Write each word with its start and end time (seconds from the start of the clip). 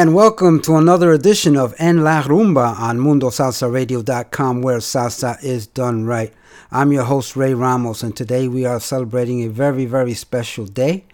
And 0.00 0.14
welcome 0.14 0.62
to 0.62 0.76
another 0.76 1.12
edition 1.12 1.58
of 1.58 1.74
En 1.78 2.02
La 2.02 2.22
Rumba 2.22 2.74
on 2.80 3.00
MundoSalsaRadio.com, 3.00 4.62
where 4.62 4.78
salsa 4.78 5.36
is 5.44 5.66
done 5.66 6.06
right. 6.06 6.32
I'm 6.72 6.90
your 6.90 7.04
host, 7.04 7.36
Ray 7.36 7.52
Ramos, 7.52 8.02
and 8.02 8.16
today 8.16 8.48
we 8.48 8.64
are 8.64 8.80
celebrating 8.80 9.44
a 9.44 9.50
very, 9.50 9.84
very 9.84 10.14
special 10.14 10.64
day. 10.64 11.04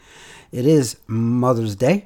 It 0.53 0.67
is 0.67 0.99
Mother's 1.09 1.75
Day 1.75 2.05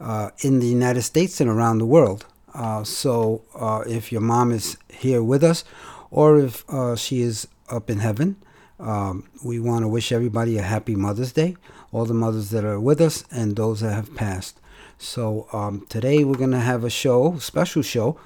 uh, 0.00 0.30
in 0.38 0.60
the 0.60 0.66
United 0.66 1.02
States 1.02 1.42
and 1.42 1.50
around 1.50 1.76
the 1.76 1.84
world. 1.84 2.24
Uh, 2.54 2.84
so 2.84 3.42
uh, 3.54 3.84
if 3.86 4.10
your 4.10 4.22
mom 4.22 4.50
is 4.50 4.78
here 4.88 5.22
with 5.22 5.44
us, 5.44 5.62
or 6.10 6.38
if 6.38 6.64
uh, 6.70 6.96
she 6.96 7.20
is 7.20 7.46
up 7.68 7.90
in 7.90 7.98
heaven, 7.98 8.36
um, 8.80 9.28
we 9.44 9.60
want 9.60 9.82
to 9.82 9.88
wish 9.88 10.10
everybody 10.10 10.56
a 10.56 10.62
happy 10.62 10.94
Mother's 10.94 11.32
Day, 11.34 11.58
all 11.92 12.06
the 12.06 12.14
mothers 12.14 12.48
that 12.48 12.64
are 12.64 12.80
with 12.80 13.02
us 13.02 13.24
and 13.30 13.56
those 13.56 13.80
that 13.80 13.92
have 13.92 14.14
passed. 14.14 14.58
So 14.98 15.48
um, 15.52 15.86
today 15.88 16.24
we're 16.24 16.38
gonna 16.38 16.60
have 16.60 16.84
a 16.84 16.90
show, 16.90 17.38
special 17.38 17.82
show. 17.82 18.18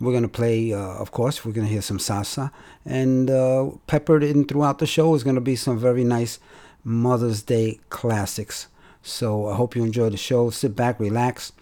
We're 0.00 0.12
gonna 0.12 0.28
play, 0.28 0.72
uh, 0.72 0.78
of 0.78 1.10
course, 1.10 1.44
we're 1.44 1.52
gonna 1.52 1.68
hear 1.68 1.82
some 1.82 1.98
salsa, 1.98 2.50
and 2.84 3.30
uh, 3.30 3.70
peppered 3.86 4.22
in 4.22 4.44
throughout 4.46 4.78
the 4.78 4.86
show 4.86 5.14
is 5.14 5.24
gonna 5.24 5.40
be 5.40 5.56
some 5.56 5.78
very 5.78 6.04
nice 6.04 6.38
Mother's 6.84 7.42
Day 7.42 7.80
classics. 7.88 8.68
So 9.02 9.48
I 9.48 9.56
hope 9.56 9.74
you 9.74 9.84
enjoy 9.84 10.10
the 10.10 10.16
show. 10.16 10.50
Sit 10.50 10.76
back, 10.76 11.00
relax, 11.00 11.52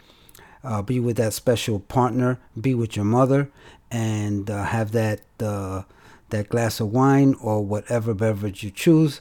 uh, 0.62 0.82
be 0.82 0.98
with 0.98 1.16
that 1.18 1.34
special 1.34 1.78
partner, 1.78 2.40
be 2.60 2.74
with 2.74 2.96
your 2.96 3.04
mother, 3.04 3.50
and 3.90 4.50
uh, 4.50 4.64
have 4.64 4.92
that 4.92 5.20
uh, 5.40 5.82
that 6.30 6.48
glass 6.48 6.80
of 6.80 6.90
wine 6.90 7.34
or 7.40 7.64
whatever 7.64 8.14
beverage 8.14 8.64
you 8.64 8.70
choose, 8.70 9.20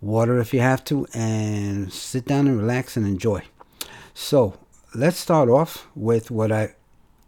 water 0.00 0.38
if 0.38 0.52
you 0.52 0.60
have 0.60 0.84
to, 0.84 1.06
and 1.14 1.92
sit 1.92 2.26
down 2.26 2.46
and 2.46 2.58
relax 2.58 2.96
and 2.96 3.06
enjoy. 3.06 3.42
So 4.12 4.58
let's 4.94 5.18
start 5.18 5.48
off 5.48 5.86
with 5.94 6.30
what 6.30 6.52
I 6.52 6.74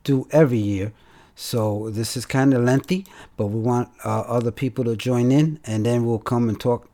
do 0.02 0.26
every 0.30 0.58
year. 0.58 0.92
So 1.36 1.90
this 1.90 2.16
is 2.16 2.26
kind 2.26 2.54
of 2.54 2.62
lengthy, 2.62 3.06
but 3.36 3.46
we 3.46 3.60
want 3.60 3.88
uh, 4.04 4.20
other 4.20 4.52
people 4.52 4.84
to 4.84 4.96
join 4.96 5.32
in, 5.32 5.58
and 5.64 5.84
then 5.84 6.06
we'll 6.06 6.20
come 6.20 6.48
and 6.48 6.60
talk 6.60 6.88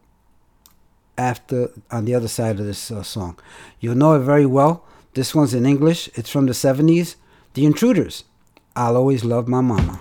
after 1.18 1.70
on 1.90 2.06
the 2.06 2.14
other 2.14 2.28
side 2.28 2.58
of 2.58 2.64
this 2.64 2.90
uh, 2.90 3.02
song. 3.02 3.38
You'll 3.80 3.96
know 3.96 4.14
it 4.14 4.20
very 4.20 4.46
well. 4.46 4.84
This 5.14 5.34
one's 5.34 5.52
in 5.52 5.66
English. 5.66 6.08
It's 6.14 6.30
from 6.30 6.46
the 6.46 6.52
70s. 6.52 7.16
The 7.54 7.66
Intruders. 7.66 8.24
I'll 8.76 8.96
always 8.96 9.24
love 9.24 9.48
my 9.48 9.60
mama. 9.60 9.98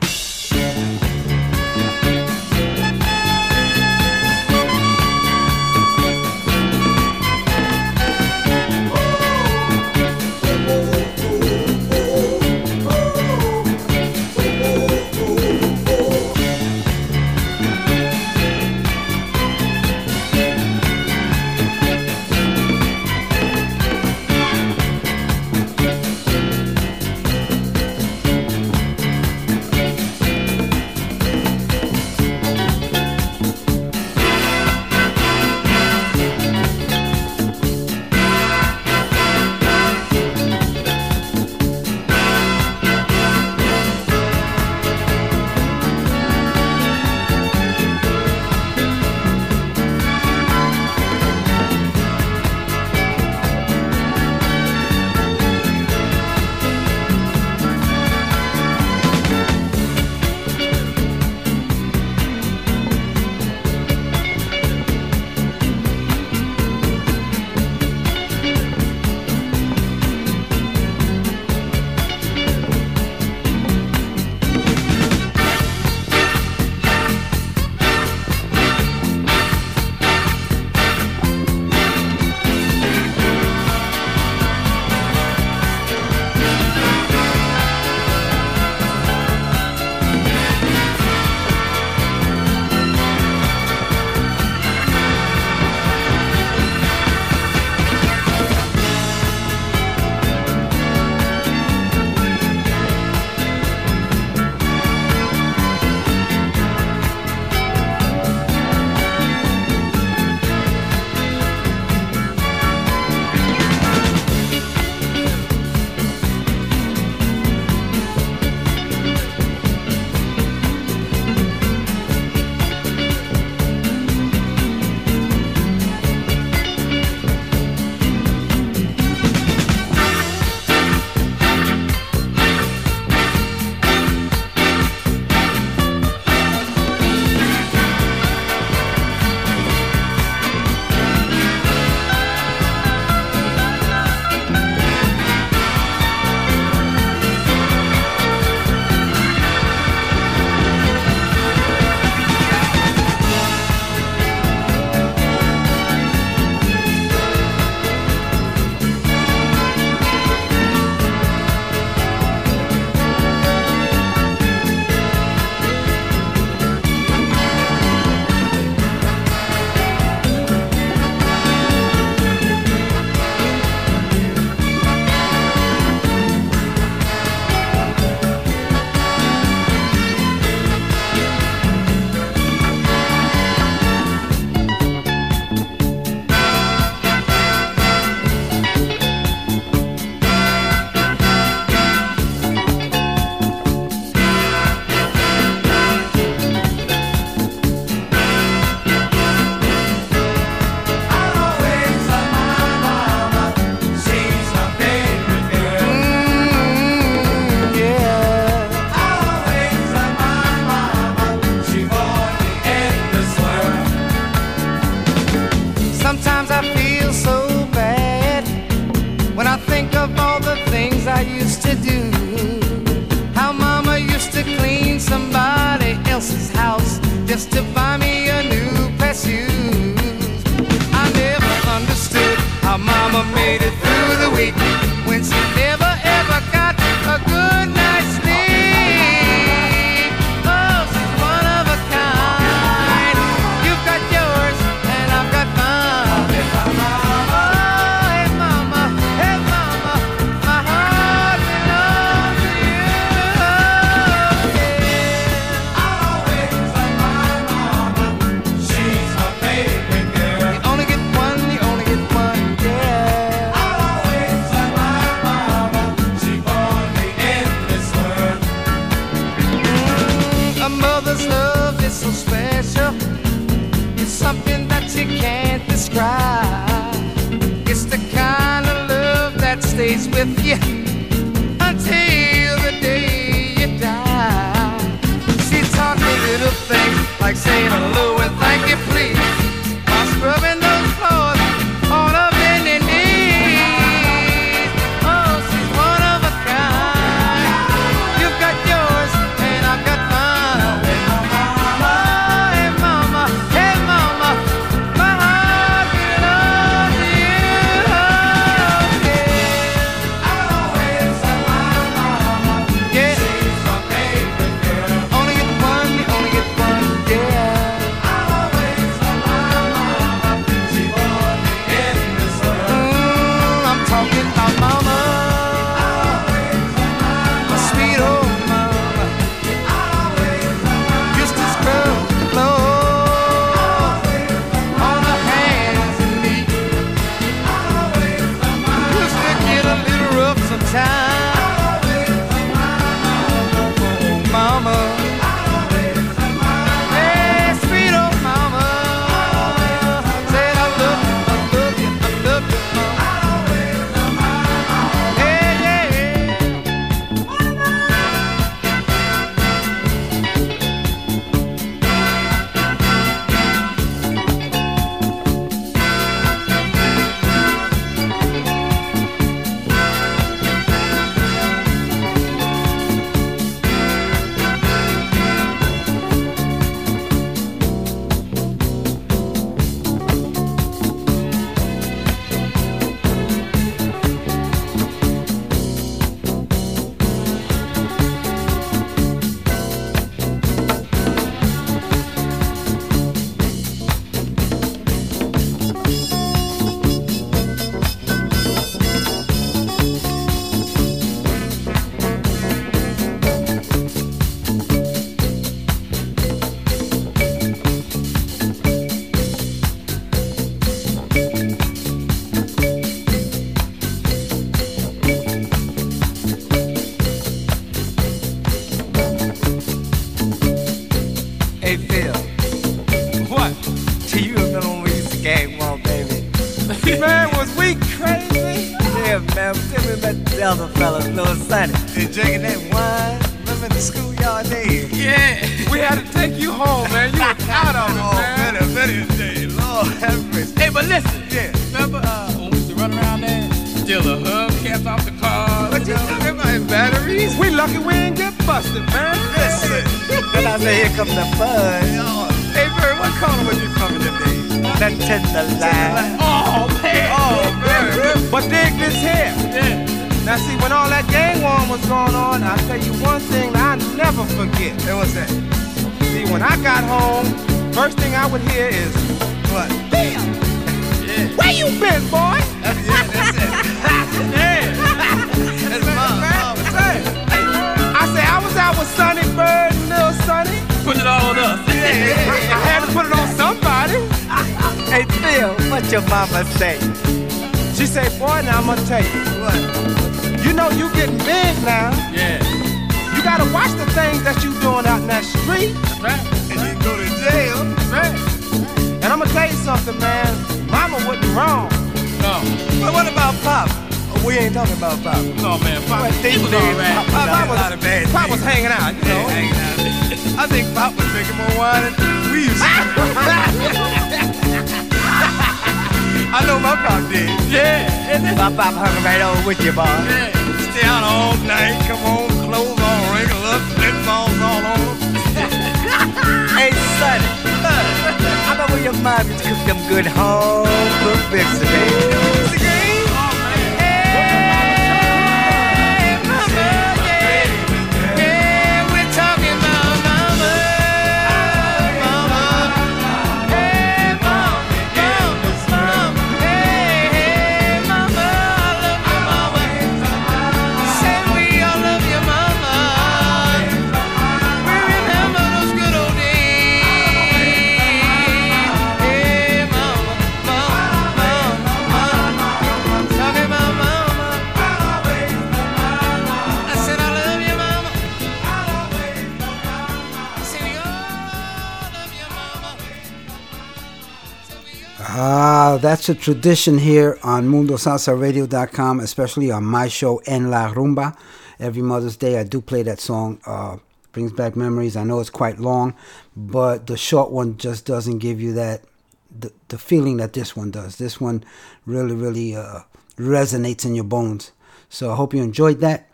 A 576.10 576.16
tradition 576.16 576.80
here 576.80 577.20
on 577.24 577.48
MundoSalsaRadio.com, 577.48 579.00
especially 579.00 579.52
on 579.52 579.64
my 579.64 579.88
show 579.88 580.18
En 580.26 580.50
La 580.50 580.74
Rumba. 580.74 581.16
Every 581.60 581.84
Mother's 581.84 582.18
Day, 582.18 582.40
I 582.40 582.44
do 582.44 582.62
play 582.62 582.82
that 582.84 583.00
song. 583.00 583.40
Uh, 583.46 583.78
brings 584.12 584.32
back 584.32 584.56
memories. 584.56 584.98
I 584.98 585.04
know 585.04 585.20
it's 585.20 585.30
quite 585.30 585.60
long, 585.60 585.94
but 586.36 586.88
the 586.88 586.98
short 586.98 587.32
one 587.32 587.58
just 587.58 587.86
doesn't 587.86 588.18
give 588.18 588.42
you 588.42 588.54
that 588.54 588.84
the, 589.30 589.54
the 589.68 589.78
feeling 589.78 590.18
that 590.18 590.34
this 590.34 590.56
one 590.56 590.72
does. 590.72 590.98
This 590.98 591.22
one 591.22 591.44
really, 591.86 592.16
really 592.16 592.56
uh, 592.56 592.80
resonates 593.18 593.86
in 593.86 593.94
your 593.94 594.04
bones. 594.04 594.52
So 594.90 595.12
I 595.12 595.16
hope 595.16 595.34
you 595.34 595.44
enjoyed 595.44 595.80
that. 595.82 596.10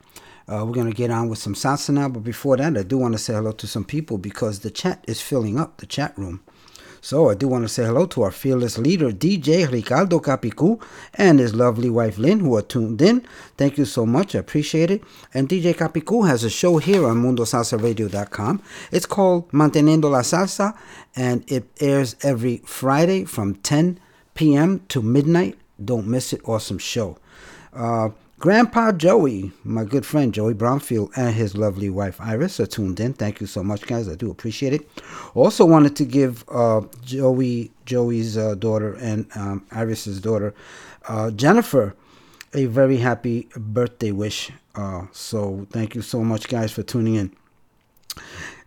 Uh, 0.48 0.64
we're 0.66 0.74
going 0.74 0.90
to 0.90 0.94
get 0.94 1.10
on 1.10 1.30
with 1.30 1.40
some 1.40 1.56
salsa 1.56 1.92
now, 1.92 2.10
but 2.10 2.24
before 2.24 2.58
that, 2.58 2.78
I 2.78 2.84
do 2.84 2.98
want 2.98 3.14
to 3.14 3.18
say 3.18 3.34
hello 3.34 3.54
to 3.54 3.68
some 3.68 3.86
people 3.86 4.18
because 4.18 4.60
the 4.60 4.70
chat 4.70 5.04
is 5.08 5.22
filling 5.22 5.58
up 5.58 5.78
the 5.78 5.86
chat 5.86 6.18
room. 6.18 6.42
So 7.06 7.30
I 7.30 7.36
do 7.36 7.48
want 7.48 7.64
to 7.66 7.70
say 7.70 7.86
hello 7.86 8.08
to 8.08 8.24
our 8.24 8.32
fearless 8.32 8.80
leader, 8.80 9.12
DJ 9.12 9.72
Ricardo 9.72 10.20
Capicu, 10.20 10.82
and 11.14 11.38
his 11.38 11.54
lovely 11.54 11.88
wife 11.88 12.18
Lynn, 12.18 12.40
who 12.40 12.56
are 12.56 12.64
tuned 12.64 13.00
in. 13.00 13.24
Thank 13.58 13.78
you 13.78 13.86
so 13.86 14.08
much. 14.08 14.34
I 14.34 14.40
appreciate 14.40 14.90
it. 14.90 15.04
And 15.32 15.48
DJ 15.48 15.76
Capicu 15.76 16.28
has 16.28 16.44
a 16.44 16.50
show 16.50 16.80
here 16.80 17.06
on 17.06 17.22
MundoSalsaRadio.com. 17.22 18.60
It's 18.92 19.06
called 19.06 19.48
Manteniendo 19.52 20.10
la 20.10 20.22
Salsa, 20.22 20.76
and 21.16 21.44
it 21.48 21.70
airs 21.80 22.16
every 22.24 22.64
Friday 22.66 23.26
from 23.26 23.54
10 23.54 24.00
p.m. 24.34 24.80
to 24.88 25.04
midnight. 25.04 25.60
Don't 25.78 26.08
miss 26.08 26.34
it. 26.34 26.42
Awesome 26.44 26.80
show. 26.80 27.20
Uh, 27.72 28.10
Grandpa 28.38 28.92
Joey, 28.92 29.54
my 29.64 29.86
good 29.86 30.06
friend 30.06 30.34
Joey 30.34 30.54
Bromfield, 30.54 31.12
and 31.16 31.34
his 31.34 31.56
lovely 31.56 31.90
wife 31.90 32.20
Iris 32.20 32.60
are 32.60 32.66
tuned 32.66 33.00
in. 33.00 33.14
Thank 33.14 33.40
you 33.40 33.48
so 33.48 33.64
much, 33.64 33.88
guys. 33.88 34.10
I 34.10 34.16
do 34.16 34.30
appreciate 34.30 34.74
it. 34.74 34.88
Also, 35.34 35.66
wanted 35.66 35.96
to 35.96 36.06
give 36.06 36.44
uh, 36.50 36.82
Joey, 37.04 37.72
Joey's 37.86 38.38
uh, 38.38 38.56
daughter, 38.56 38.96
and 38.96 39.26
um, 39.36 39.66
Iris's 39.72 40.20
daughter, 40.20 40.54
uh, 41.08 41.32
Jennifer, 41.32 41.96
a 42.54 42.66
very 42.66 42.98
happy 42.98 43.48
birthday 43.56 44.12
wish. 44.12 44.52
Uh, 44.76 45.06
so, 45.14 45.66
thank 45.72 45.96
you 45.96 46.02
so 46.02 46.22
much, 46.22 46.50
guys, 46.50 46.74
for 46.74 46.84
tuning 46.84 47.16
in. 47.16 47.36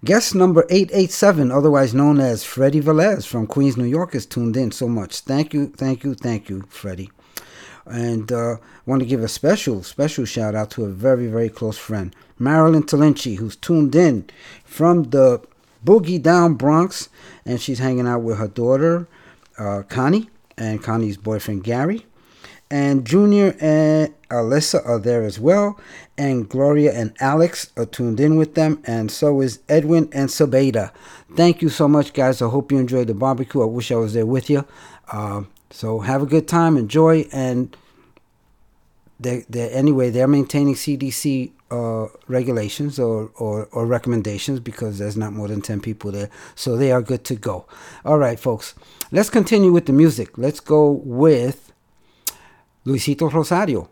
Guest 0.03 0.35
number 0.35 0.65
887, 0.71 1.53
otherwise 1.53 1.93
known 1.93 2.21
as 2.21 2.43
Freddie 2.43 2.81
Velez 2.81 3.27
from 3.27 3.47
Queens, 3.47 3.77
New 3.77 3.85
York, 3.85 4.15
is 4.15 4.25
tuned 4.25 4.57
in 4.57 4.71
so 4.71 4.89
much. 4.89 5.21
Thank 5.21 5.53
you, 5.53 5.67
thank 5.69 6.05
you, 6.05 6.15
thank 6.15 6.49
you, 6.49 6.65
Freddie. 6.69 7.11
And 7.89 8.31
uh, 8.31 8.57
want 8.87 9.01
to 9.01 9.07
give 9.07 9.23
a 9.23 9.29
special, 9.29 9.83
special 9.83 10.25
shout 10.25 10.55
out 10.55 10.71
to 10.73 10.85
a 10.85 10.89
very, 10.89 11.27
very 11.27 11.49
close 11.49 11.79
friend, 11.79 12.15
Marilyn 12.39 12.83
Talinci, 12.83 13.37
who's 13.37 13.57
tuned 13.57 13.95
in 13.95 14.29
from 14.65 15.05
the 15.05 15.41
Boogie 15.85 16.23
Down 16.23 16.55
Bronx, 16.55 17.09
and 17.45 17.61
she's 17.61 17.79
hanging 17.79 18.07
out 18.07 18.23
with 18.23 18.39
her 18.39 18.49
daughter, 18.49 19.09
uh, 19.59 19.83
Connie, 19.89 20.29
and 20.57 20.83
Connie's 20.83 21.17
boyfriend, 21.17 21.65
Gary. 21.65 22.05
And 22.71 23.07
Junior 23.07 23.57
and 23.61 24.13
Alyssa 24.29 24.87
are 24.87 24.99
there 24.99 25.23
as 25.23 25.41
well, 25.41 25.81
and 26.19 26.49
Gloria 26.49 26.93
and 26.93 27.15
Alex 27.19 27.73
are 27.79 27.87
tuned 27.87 28.21
in 28.21 28.37
with 28.37 28.55
them, 28.55 28.83
and 28.85 29.11
so 29.11 29.41
is 29.41 29.61
Edwin 29.69 30.11
and 30.13 30.29
Sabeda. 30.29 30.91
Thank 31.35 31.63
you 31.63 31.71
so 31.71 31.89
much, 31.89 32.13
guys. 32.13 32.43
I 32.43 32.49
hope 32.49 32.71
you 32.71 32.79
enjoyed 32.79 33.07
the 33.07 33.15
barbecue. 33.15 33.63
I 33.63 33.67
wish 33.67 33.91
I 33.91 33.97
was 33.97 34.13
there 34.13 34.27
with 34.27 34.51
you. 34.51 34.67
Uh, 35.11 35.45
so 35.71 36.01
have 36.01 36.23
a 36.23 36.27
good 36.27 36.49
time, 36.49 36.77
enjoy, 36.77 37.27
and 37.33 37.77
they 39.21 39.45
they 39.49 39.69
anyway 39.71 40.11
they're 40.11 40.29
maintaining 40.29 40.75
CDC 40.75 41.53
uh, 41.71 42.07
regulations 42.29 42.99
or, 42.99 43.31
or 43.37 43.69
or 43.73 43.87
recommendations 43.87 44.61
because 44.61 44.99
there's 44.99 45.17
not 45.17 45.33
more 45.33 45.49
than 45.49 45.61
ten 45.61 45.81
people 45.81 46.11
there, 46.11 46.31
so 46.55 46.77
they 46.77 46.93
are 46.93 47.03
good 47.03 47.25
to 47.25 47.35
go. 47.35 47.67
All 48.05 48.19
right, 48.19 48.39
folks, 48.39 48.75
let's 49.13 49.31
continue 49.31 49.73
with 49.73 49.87
the 49.87 49.93
music. 49.93 50.39
Let's 50.39 50.61
go 50.61 50.91
with 50.91 51.73
Luisito 52.87 53.31
Rosario, 53.33 53.89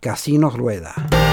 Casino 0.00 0.50
Rueda. 0.50 1.29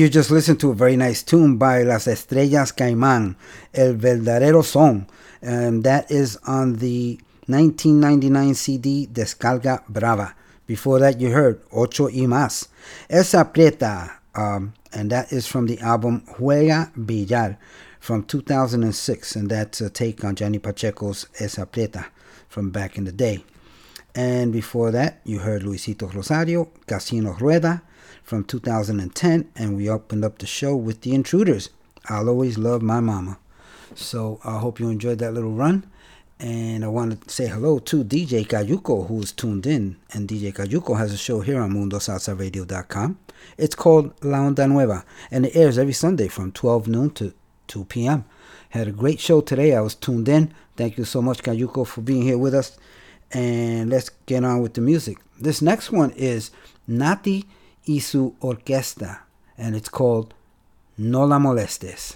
You 0.00 0.08
just 0.08 0.30
listened 0.30 0.58
to 0.58 0.70
a 0.70 0.74
very 0.74 0.96
nice 0.96 1.22
tune 1.22 1.58
by 1.58 1.82
Las 1.82 2.06
Estrellas 2.06 2.72
Caimán, 2.72 3.36
El 3.74 3.96
Verdadero 3.96 4.64
Son. 4.64 5.06
And 5.42 5.84
that 5.84 6.10
is 6.10 6.38
on 6.46 6.76
the 6.76 7.20
1999 7.48 8.54
CD 8.54 9.06
Descarga 9.12 9.82
Brava. 9.90 10.34
Before 10.66 10.98
that, 11.00 11.20
you 11.20 11.30
heard 11.32 11.60
Ocho 11.70 12.04
y 12.04 12.24
Más. 12.24 12.68
Esa 13.10 13.44
Prieta, 13.44 14.10
um, 14.34 14.72
and 14.90 15.10
that 15.10 15.30
is 15.34 15.46
from 15.46 15.66
the 15.66 15.78
album 15.80 16.22
Juega 16.38 16.90
Billar 16.94 17.58
from 17.98 18.24
2006. 18.24 19.36
And 19.36 19.50
that's 19.50 19.82
a 19.82 19.90
take 19.90 20.24
on 20.24 20.34
Johnny 20.34 20.58
Pacheco's 20.58 21.26
Esa 21.38 21.66
Prieta 21.66 22.06
from 22.48 22.70
back 22.70 22.96
in 22.96 23.04
the 23.04 23.12
day. 23.12 23.44
And 24.14 24.50
before 24.50 24.92
that, 24.92 25.20
you 25.24 25.40
heard 25.40 25.62
Luisito 25.62 26.12
Rosario, 26.14 26.70
Casino 26.86 27.34
Rueda 27.34 27.82
from 28.30 28.44
2010, 28.44 29.50
and 29.56 29.76
we 29.76 29.90
opened 29.90 30.24
up 30.24 30.38
the 30.38 30.46
show 30.46 30.76
with 30.76 31.00
The 31.00 31.16
Intruders. 31.16 31.70
I'll 32.08 32.28
always 32.28 32.56
love 32.56 32.80
my 32.80 33.00
mama. 33.00 33.40
So 33.96 34.38
I 34.44 34.58
hope 34.58 34.78
you 34.78 34.88
enjoyed 34.88 35.18
that 35.18 35.34
little 35.34 35.50
run. 35.50 35.90
And 36.38 36.84
I 36.84 36.86
want 36.86 37.20
to 37.20 37.28
say 37.28 37.48
hello 37.48 37.80
to 37.80 38.04
DJ 38.04 38.46
Cayuco, 38.46 39.08
who's 39.08 39.32
tuned 39.32 39.66
in. 39.66 39.96
And 40.12 40.28
DJ 40.28 40.52
Cayuco 40.52 40.96
has 40.96 41.12
a 41.12 41.16
show 41.16 41.40
here 41.40 41.60
on 41.60 41.72
MundoSalsaRadio.com. 41.72 43.18
It's 43.58 43.74
called 43.74 44.14
La 44.20 44.38
Onda 44.38 44.68
Nueva, 44.68 45.04
and 45.32 45.46
it 45.46 45.56
airs 45.56 45.76
every 45.76 45.92
Sunday 45.92 46.28
from 46.28 46.52
12 46.52 46.86
noon 46.86 47.10
to 47.14 47.34
2 47.66 47.86
p.m. 47.86 48.24
Had 48.68 48.86
a 48.86 48.92
great 48.92 49.18
show 49.18 49.40
today. 49.40 49.74
I 49.74 49.80
was 49.80 49.96
tuned 49.96 50.28
in. 50.28 50.54
Thank 50.76 50.98
you 50.98 51.04
so 51.04 51.20
much, 51.20 51.42
Cayuco, 51.42 51.84
for 51.84 52.00
being 52.00 52.22
here 52.22 52.38
with 52.38 52.54
us. 52.54 52.78
And 53.32 53.90
let's 53.90 54.10
get 54.26 54.44
on 54.44 54.60
with 54.62 54.74
the 54.74 54.80
music. 54.82 55.18
This 55.36 55.60
next 55.60 55.90
one 55.90 56.12
is 56.12 56.52
Nati 56.86 57.48
y 57.84 58.00
su 58.00 58.34
orquesta, 58.40 59.26
and 59.56 59.74
it's 59.74 59.90
called 59.90 60.34
No 60.96 61.26
la 61.26 61.38
molestes. 61.38 62.14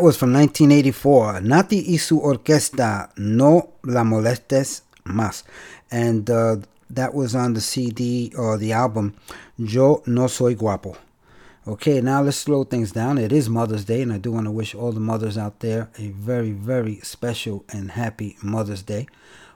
That 0.00 0.06
was 0.06 0.16
from 0.16 0.32
1984. 0.32 1.42
Nati 1.42 1.84
y 1.86 1.98
su 1.98 2.22
orquesta, 2.22 3.10
No 3.18 3.74
la 3.84 4.02
molestes 4.02 4.84
más. 5.04 5.44
And 5.90 6.30
uh, 6.30 6.56
that 6.88 7.12
was 7.12 7.34
on 7.34 7.52
the 7.52 7.60
CD 7.60 8.32
or 8.34 8.56
the 8.56 8.72
album, 8.72 9.14
Yo 9.58 10.02
no 10.06 10.26
soy 10.28 10.54
guapo. 10.54 10.96
Okay, 11.68 12.00
now 12.00 12.22
let's 12.22 12.38
slow 12.38 12.64
things 12.64 12.92
down. 12.92 13.18
It 13.18 13.30
is 13.30 13.50
Mother's 13.50 13.84
Day, 13.84 14.00
and 14.00 14.10
I 14.10 14.16
do 14.16 14.32
want 14.32 14.46
to 14.46 14.50
wish 14.50 14.74
all 14.74 14.90
the 14.90 15.00
mothers 15.00 15.36
out 15.36 15.60
there 15.60 15.90
a 15.98 16.08
very, 16.08 16.52
very 16.52 17.00
special 17.00 17.66
and 17.68 17.90
happy 17.90 18.38
Mother's 18.42 18.82
Day. 18.82 19.06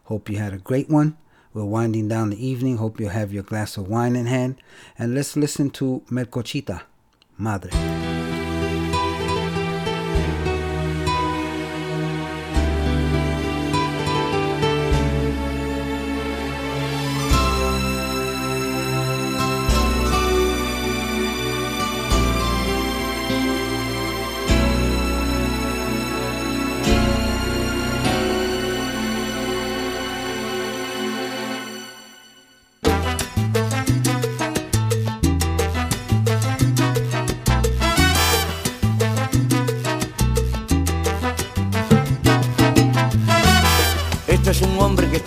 Hope 0.04 0.28
you 0.28 0.37
had 0.37 0.52
a 0.52 0.59
great 0.59 0.90
one. 0.90 1.16
We're 1.54 1.64
winding 1.64 2.09
down 2.09 2.28
the 2.28 2.46
evening. 2.46 2.76
Hope 2.76 3.00
you 3.00 3.09
have 3.09 3.33
your 3.33 3.44
glass 3.44 3.78
of 3.78 3.88
wine 3.88 4.14
in 4.14 4.26
hand. 4.26 4.57
And 4.98 5.14
let's 5.14 5.38
listen 5.38 5.70
to 5.70 6.02
Melcochita, 6.11 6.83
Madre. 7.38 8.33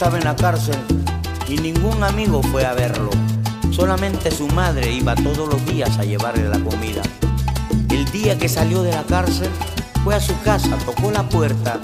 Estaba 0.08 0.20
en 0.20 0.24
la 0.24 0.36
cárcel 0.38 0.78
y 1.50 1.58
ningún 1.58 2.02
amigo 2.02 2.42
fue 2.42 2.66
a 2.66 2.74
verlo. 2.74 3.10
Solamente 3.72 4.32
su 4.32 4.48
madre 4.48 4.90
iba 4.90 5.16
todos 5.16 5.50
los 5.50 5.66
días 5.66 5.98
a 5.98 6.06
llevarle 6.06 6.48
la 6.48 6.60
comida. 6.60 7.02
El 7.90 8.06
día 8.12 8.38
que 8.38 8.48
salió 8.48 8.84
de 8.84 8.92
la 8.92 9.04
cárcel, 9.04 9.50
fue 10.06 10.16
a 10.16 10.22
su 10.22 10.40
casa, 10.44 10.78
tocó 10.86 11.12
la 11.12 11.28
puerta 11.28 11.78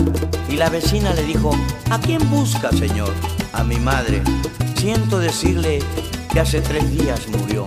y 0.47 0.55
la 0.55 0.69
vecina 0.69 1.13
le 1.13 1.23
dijo, 1.23 1.51
¿a 1.89 1.99
quién 1.99 2.21
busca, 2.29 2.69
señor? 2.69 3.11
A 3.51 3.65
mi 3.65 3.75
madre. 3.75 4.21
Siento 4.77 5.19
decirle 5.19 5.79
que 6.31 6.39
hace 6.39 6.61
tres 6.61 6.89
días 6.91 7.27
murió. 7.27 7.65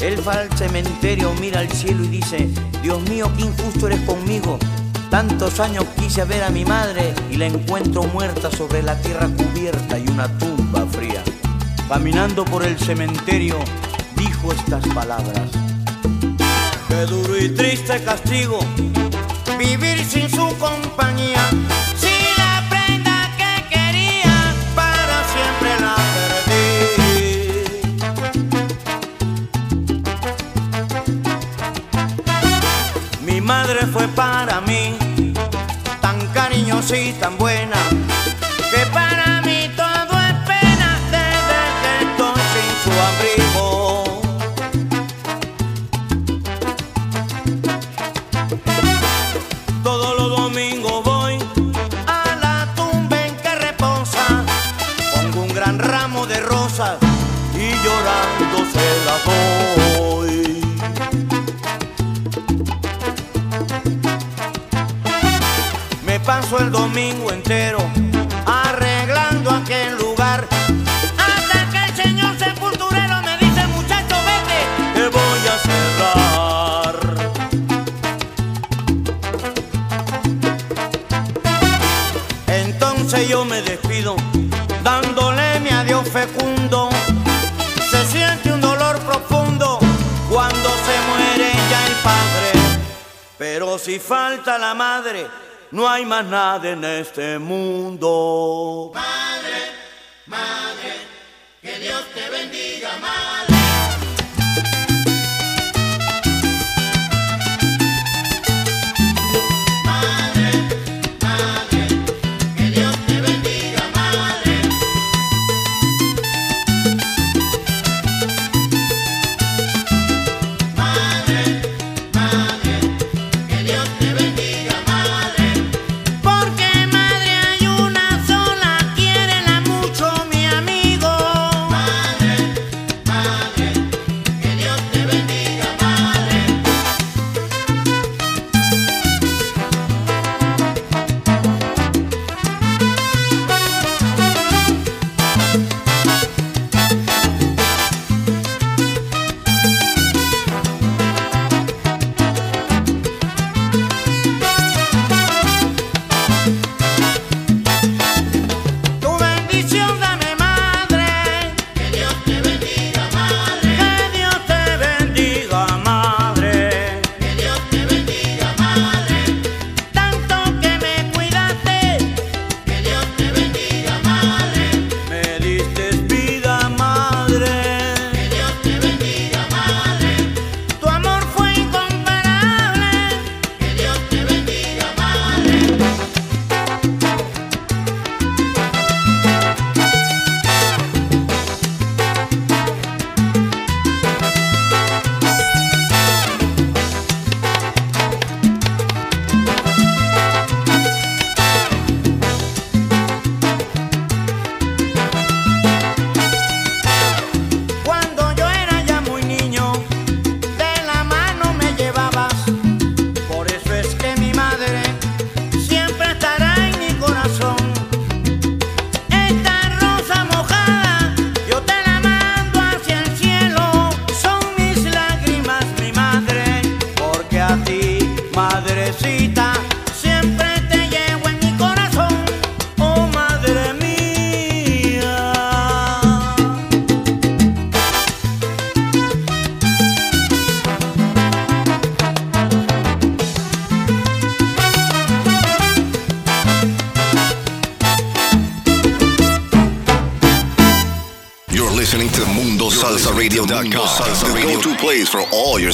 Él 0.00 0.16
va 0.26 0.32
al 0.32 0.50
cementerio, 0.58 1.32
mira 1.40 1.60
al 1.60 1.70
cielo 1.70 2.02
y 2.02 2.08
dice, 2.08 2.48
Dios 2.82 3.00
mío, 3.08 3.30
qué 3.36 3.42
injusto 3.42 3.86
eres 3.86 4.00
conmigo. 4.00 4.58
Tantos 5.10 5.58
años 5.58 5.84
quise 5.98 6.24
ver 6.24 6.44
a 6.44 6.50
mi 6.50 6.64
madre 6.64 7.12
y 7.30 7.36
la 7.36 7.46
encuentro 7.46 8.04
muerta 8.04 8.48
sobre 8.50 8.80
la 8.82 8.96
tierra 9.02 9.28
cubierta 9.28 9.98
y 9.98 10.06
una 10.08 10.28
tumba 10.38 10.86
fría. 10.86 11.24
Caminando 11.88 12.44
por 12.44 12.64
el 12.64 12.78
cementerio, 12.78 13.58
dijo 14.14 14.52
estas 14.52 14.86
palabras. 14.94 15.50
Qué 16.88 17.06
duro 17.06 17.36
y 17.36 17.48
triste 17.50 18.00
castigo 18.04 18.60
vivir 19.58 20.04
sin 20.04 20.30
su 20.30 20.56
compañía. 20.58 21.50
Si 21.96 22.08
la 22.38 22.62
prenda 22.70 23.30
que 23.36 23.52
quería 23.68 24.54
para 24.74 25.24
siempre 25.32 25.70
la 25.80 25.96
perdí. 26.14 26.70
Mi 33.26 33.40
madre 33.40 33.86
fue 33.88 34.08
para 34.08 34.60
mí 34.62 34.99
y 36.72 37.12
tan 37.14 37.36
buena 37.36 37.99
el 66.58 66.72
domingo 66.72 67.30
entero 67.30 67.78
arreglando 68.44 69.50
aquel 69.50 69.96
lugar. 69.98 70.48
Hasta 71.16 71.70
que 71.70 71.84
el 71.84 71.94
señor 71.94 72.36
sepulturero 72.38 73.22
me 73.22 73.38
dice, 73.38 73.66
muchacho, 73.68 74.16
vete, 74.26 74.66
te 74.94 75.08
voy 75.08 75.46
a 75.46 75.58
cerrar. 75.68 76.96
Entonces 82.48 83.28
yo 83.28 83.44
me 83.44 83.62
despido, 83.62 84.16
dándole 84.82 85.60
mi 85.60 85.68
adiós 85.70 86.08
fecundo. 86.08 86.90
Se 87.90 88.04
siente 88.06 88.52
un 88.52 88.60
dolor 88.60 88.98
profundo 89.00 89.78
cuando 90.28 90.68
se 90.68 91.00
muere 91.10 91.52
ya 91.70 91.86
el 91.86 91.94
padre. 92.02 92.52
Pero 93.38 93.78
si 93.78 94.00
falta 94.00 94.58
la 94.58 94.74
madre, 94.74 95.28
no 95.72 95.88
hay 95.88 96.04
más 96.04 96.24
nada 96.26 96.68
en 96.70 96.84
este 96.84 97.38
mundo. 97.38 98.69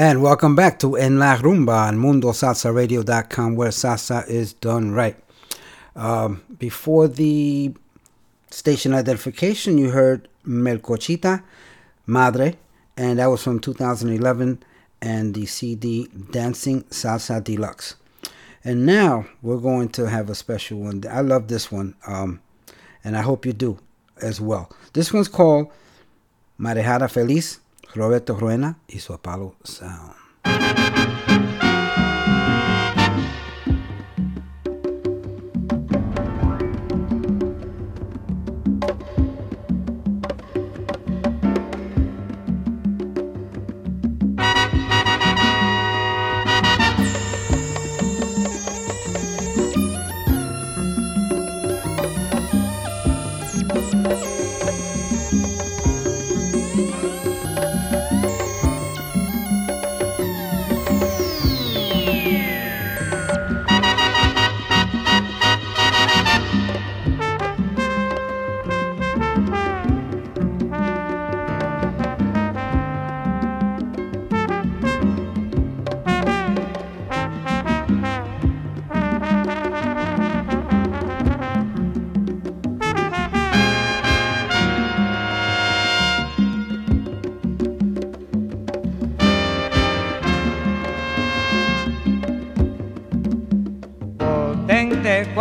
And 0.00 0.22
welcome 0.22 0.54
back 0.54 0.78
to 0.78 0.94
En 0.94 1.18
La 1.18 1.34
Rumba 1.38 1.88
on 1.88 1.98
MundoSalsaRadio.com, 1.98 3.56
where 3.56 3.70
salsa 3.70 4.28
is 4.28 4.52
done 4.52 4.92
right. 4.92 5.16
Um, 5.96 6.40
before 6.56 7.08
the 7.08 7.74
station 8.48 8.94
identification, 8.94 9.76
you 9.76 9.90
heard 9.90 10.28
Melcochita 10.46 11.42
Madre, 12.06 12.56
and 12.96 13.18
that 13.18 13.26
was 13.26 13.42
from 13.42 13.58
2011 13.58 14.62
and 15.02 15.34
the 15.34 15.46
CD 15.46 16.06
Dancing 16.30 16.84
Salsa 16.84 17.42
Deluxe. 17.42 17.96
And 18.62 18.86
now 18.86 19.26
we're 19.42 19.58
going 19.58 19.88
to 19.88 20.08
have 20.08 20.30
a 20.30 20.36
special 20.36 20.78
one. 20.78 21.02
I 21.10 21.22
love 21.22 21.48
this 21.48 21.72
one, 21.72 21.96
um, 22.06 22.40
and 23.02 23.16
I 23.16 23.22
hope 23.22 23.44
you 23.44 23.52
do 23.52 23.80
as 24.22 24.40
well. 24.40 24.70
This 24.92 25.12
one's 25.12 25.26
called 25.26 25.72
Marejada 26.56 27.10
Feliz, 27.10 27.58
Roberto 27.94 28.36
Ruena 28.36 28.78
y 28.86 28.98
su 29.00 29.12
Apollo 29.12 29.54
Sound. 29.62 30.87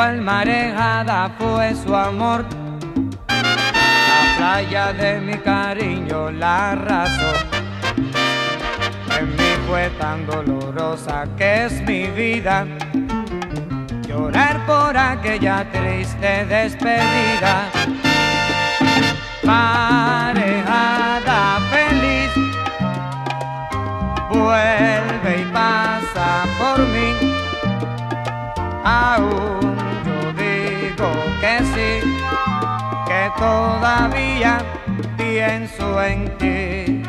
Cual 0.07 0.21
marejada 0.21 1.29
fue 1.37 1.75
su 1.75 1.93
amor. 1.93 2.45
La 3.27 4.37
playa 4.37 4.93
de 4.93 5.19
mi 5.19 5.37
cariño 5.37 6.31
la 6.31 6.71
arrasó. 6.71 7.31
En 9.19 9.29
mí 9.31 9.51
fue 9.67 9.89
tan 9.99 10.25
dolorosa 10.25 11.25
que 11.37 11.65
es 11.65 11.73
mi 11.81 12.07
vida. 12.07 12.65
Llorar 14.07 14.65
por 14.65 14.97
aquella 14.97 15.69
triste 15.71 16.45
despedida. 16.45 17.69
Marejada 19.43 20.39
feliz, 21.73 22.31
vuelve 24.29 25.41
y 25.41 25.45
pasa 25.51 26.45
por 26.59 26.79
mí. 26.93 27.09
Aún 28.85 29.76
todavía 33.37 34.57
pienso 35.17 36.03
en 36.03 36.37
ti. 36.37 37.03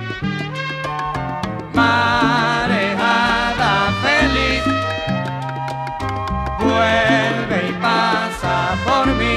Marejada 1.74 3.72
feliz, 4.02 4.64
vuelve 6.60 7.58
y 7.68 7.72
pasa 7.80 8.76
por 8.86 9.06
mí. 9.20 9.36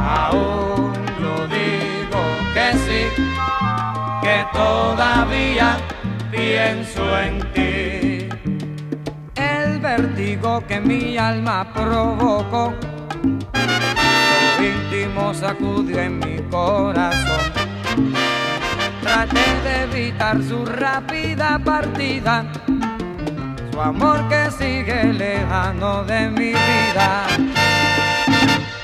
Aún 0.00 0.92
yo 1.20 1.34
digo 1.48 2.22
que 2.54 2.72
sí, 2.84 3.02
que 4.22 4.44
todavía 4.52 5.76
pienso 6.30 7.02
en 7.20 7.40
ti 7.52 7.66
el 9.36 9.78
vértigo 9.78 10.62
que 10.66 10.80
mi 10.80 11.16
alma 11.18 11.66
provocó. 11.72 12.74
Íntimo 14.58 15.34
sacudió 15.34 16.00
en 16.00 16.18
mi 16.18 16.38
corazón. 16.50 17.52
Traté 19.02 19.44
de 19.64 19.82
evitar 19.84 20.42
su 20.42 20.64
rápida 20.64 21.60
partida, 21.64 22.44
su 23.70 23.80
amor 23.80 24.26
que 24.28 24.50
sigue 24.50 25.12
lejano 25.12 26.02
de 26.04 26.28
mi 26.30 26.48
vida. 26.48 27.26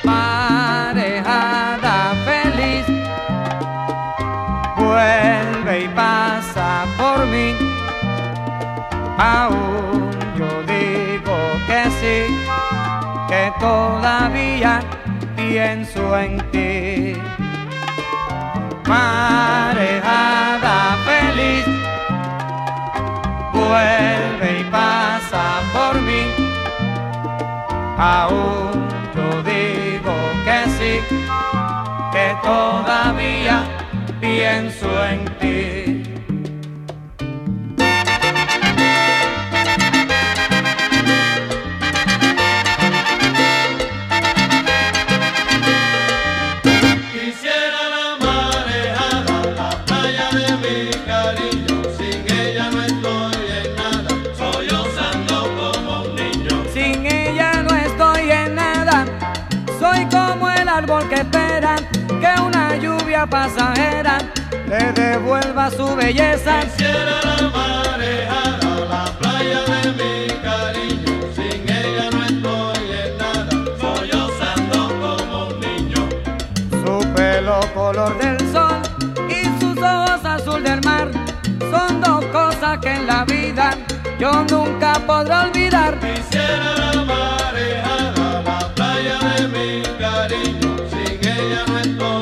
Marejada 0.04 2.12
feliz, 2.24 2.86
vuelve 4.76 5.84
y 5.84 5.88
pasa 5.88 6.84
por 6.96 7.26
mí. 7.26 7.56
Aún 9.18 9.91
todavía 13.62 14.80
pienso 15.36 16.18
en 16.18 16.32
ti. 16.50 17.14
Marejada 18.88 20.76
feliz, 21.06 21.66
vuelve 23.52 24.60
y 24.60 24.64
pasa 24.64 25.44
por 25.72 25.94
mí. 26.08 26.24
Aún 27.96 28.88
yo 29.14 29.28
digo 29.44 30.14
que 30.44 30.58
sí, 30.76 30.94
que 32.12 32.36
todavía 32.42 33.56
pienso 34.20 34.88
en 35.06 35.24
ti. 35.38 35.91
Devuelva 65.32 65.70
su 65.70 65.96
belleza. 65.96 66.60
Quisiera 66.60 67.20
la 67.24 67.48
marejada, 67.48 68.86
la 68.90 69.04
playa 69.18 69.60
de 69.64 69.92
mi 69.92 70.26
cariño. 70.42 71.12
Sin 71.34 71.62
ella 71.68 72.10
no 72.12 72.22
estoy 72.24 72.90
en 73.04 73.18
nada, 73.18 73.50
sollozando 73.80 74.78
como 75.00 75.46
un 75.48 75.60
niño. 75.60 76.08
Su 76.70 77.12
pelo 77.14 77.60
color 77.74 78.18
del 78.18 78.38
sol 78.52 78.82
y 79.28 79.44
sus 79.60 79.78
ojos 79.78 80.24
azul 80.24 80.62
del 80.62 80.80
mar 80.82 81.10
son 81.70 82.00
dos 82.00 82.24
cosas 82.26 82.78
que 82.80 82.92
en 82.92 83.06
la 83.06 83.24
vida 83.24 83.76
yo 84.18 84.44
nunca 84.50 85.00
podré 85.06 85.34
olvidar. 85.34 85.98
Quisiera 86.00 86.92
la 86.94 87.04
marejada, 87.04 88.42
la 88.42 88.74
playa 88.74 89.18
de 89.36 89.48
mi 89.48 89.82
cariño. 89.98 90.76
Sin 90.90 91.26
ella 91.26 91.64
no 91.66 91.78
estoy 91.78 92.21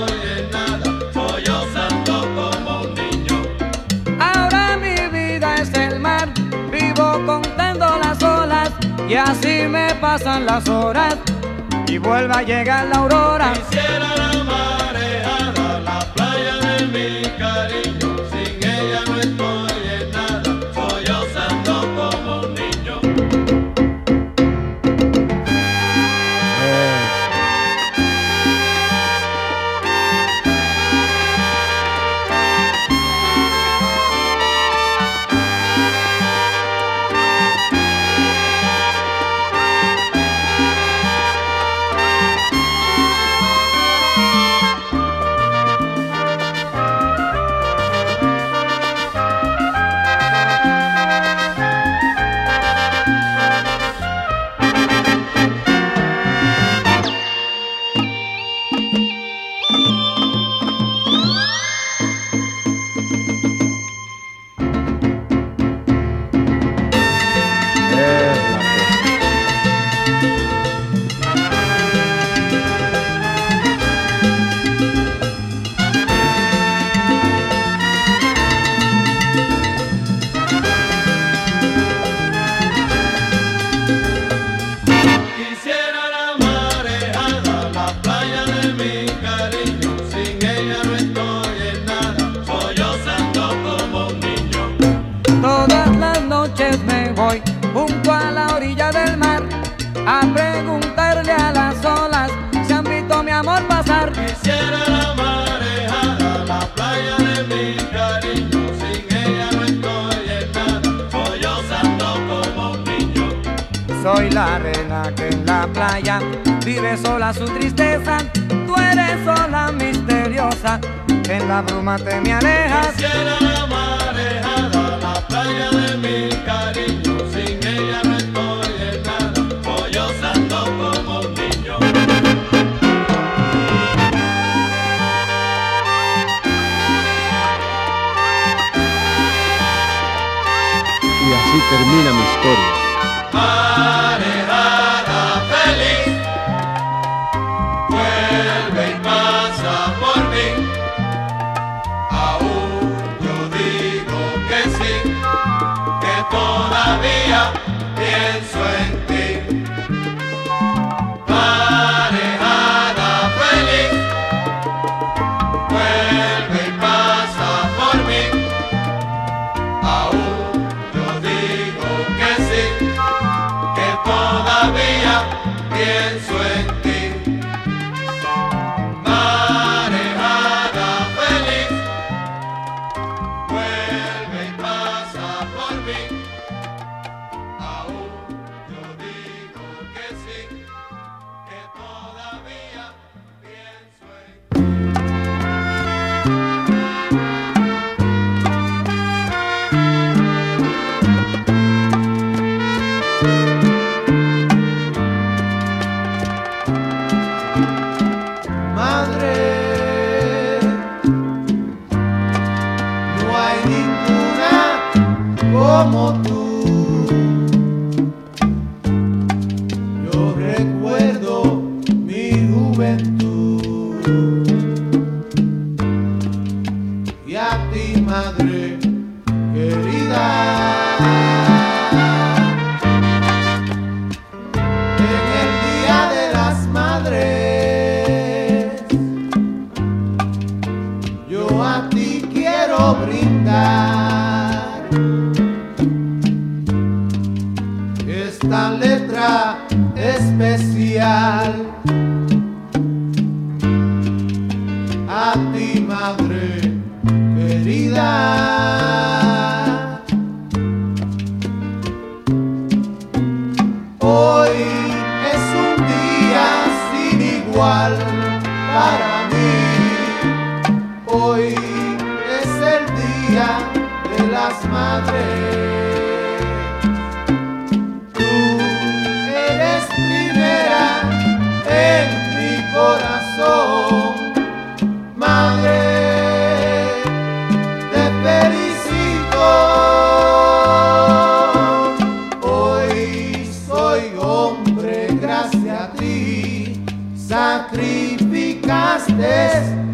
Y 9.11 9.17
así 9.17 9.67
me 9.69 9.93
pasan 9.97 10.47
las 10.47 10.69
horas 10.69 11.17
y 11.89 11.99
vuelve 11.99 12.33
a 12.33 12.43
llegar 12.43 12.87
la 12.87 12.99
aurora. 12.99 13.53
Quisiera 13.55 14.15
la 14.15 14.45
mareada, 14.45 15.81
la 15.81 15.99
playa 16.15 16.57
de 16.59 16.87
mi 16.87 17.29
cariño. 17.37 18.00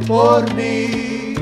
por 0.06 0.54
mí. 0.54 1.34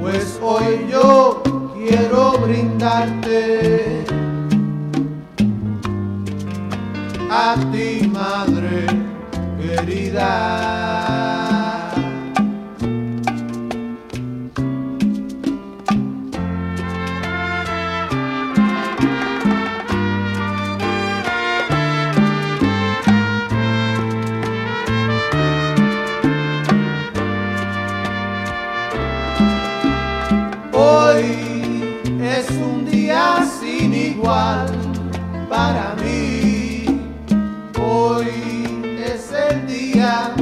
Pues 0.00 0.38
hoy 0.42 0.86
yo 0.90 1.42
quiero 1.74 2.38
brindarte 2.38 4.04
a 7.30 7.56
ti, 7.72 8.08
madre 8.12 8.86
querida. 9.60 11.53
para 35.48 35.94
mí. 36.02 37.00
Hoy 37.80 38.28
es 38.98 39.32
el 39.32 39.66
día 39.66 40.32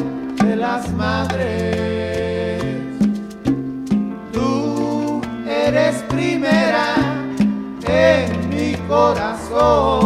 de 0.43 0.57
las 0.57 0.91
madres. 0.93 2.63
Tú 4.33 5.21
eres 5.47 6.03
primera 6.09 6.95
en 7.87 8.49
mi 8.49 8.75
corazón. 8.89 10.02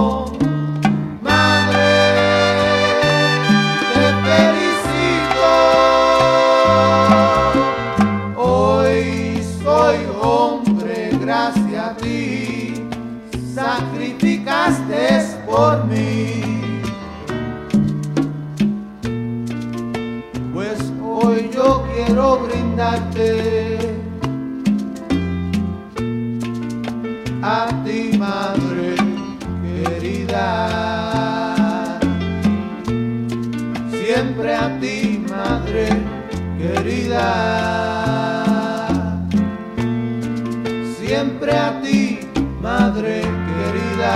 Siempre 40.99 41.53
a 41.57 41.81
ti, 41.83 42.21
madre 42.61 43.23
querida. 43.47 44.15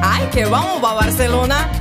Ay, 0.00 0.26
que 0.32 0.44
vamos 0.44 0.84
a 0.84 0.94
Barcelona. 0.94 1.71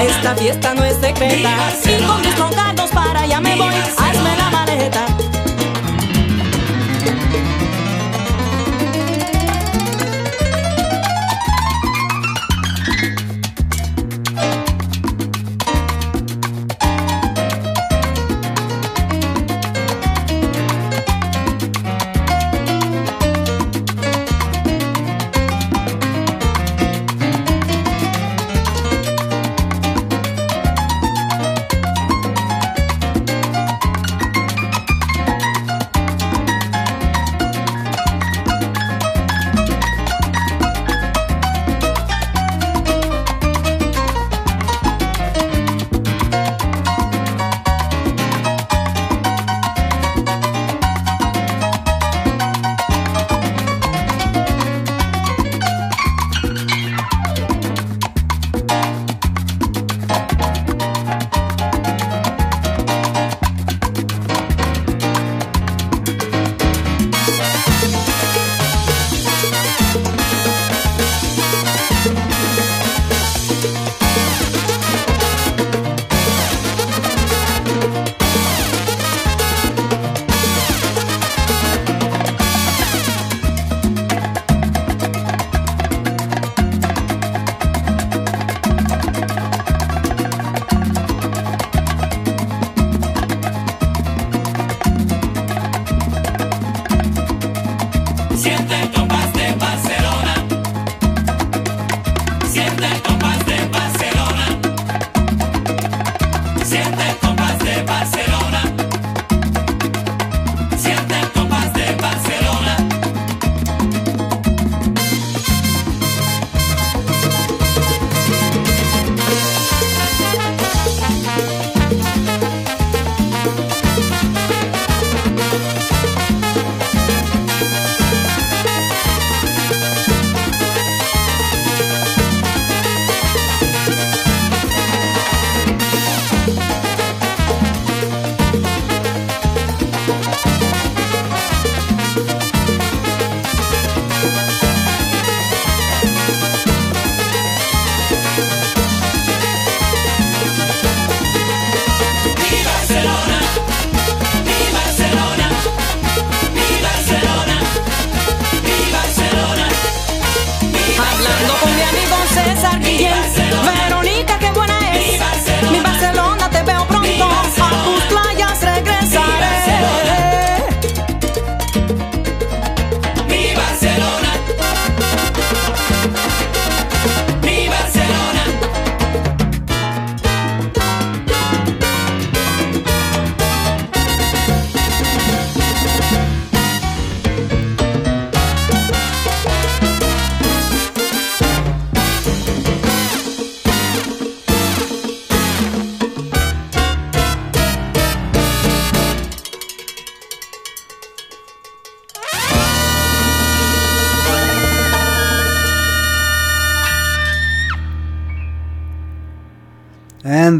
Esta 0.00 0.34
fiesta 0.34 0.74
no 0.74 0.84
es 0.84 0.96
secreta. 0.96 1.50
Cinco, 1.82 2.18
diez 2.22 2.34
trocados 2.34 2.90
para 2.90 3.20
allá 3.22 3.40
me 3.40 3.56
voy. 3.56 3.74
Hazme 3.98 4.36
la 4.36 4.50
maleta. 4.50 5.06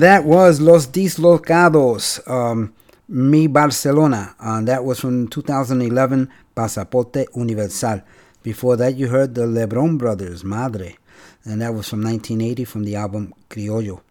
That 0.05 0.25
was 0.25 0.61
Los 0.61 0.87
Dislocados, 0.87 2.21
um, 2.29 2.75
Mi 3.09 3.47
Barcelona. 3.47 4.35
And 4.39 4.69
that 4.69 4.85
was 4.85 5.01
from 5.01 5.29
2011, 5.29 6.31
Pasaporte 6.55 7.27
Universal. 7.35 8.03
Before 8.43 8.77
that, 8.77 8.97
you 8.97 9.09
heard 9.09 9.35
the 9.35 9.47
Lebron 9.47 9.97
Brothers, 9.97 10.45
Madre. 10.45 10.97
And 11.45 11.63
that 11.63 11.73
was 11.73 11.89
from 11.89 12.03
1980 12.03 12.65
from 12.67 12.85
the 12.85 12.97
album 12.97 13.33
Criollo. 13.49 14.03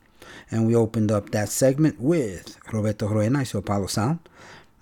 And 0.49 0.65
we 0.65 0.75
opened 0.75 1.11
up 1.11 1.29
that 1.29 1.49
segment 1.49 1.99
with 1.99 2.57
Roberto 2.71 3.07
Roena 3.07 3.39
y 3.39 3.43
su 3.43 3.61
Palo 3.61 3.85
Sound, 3.85 4.19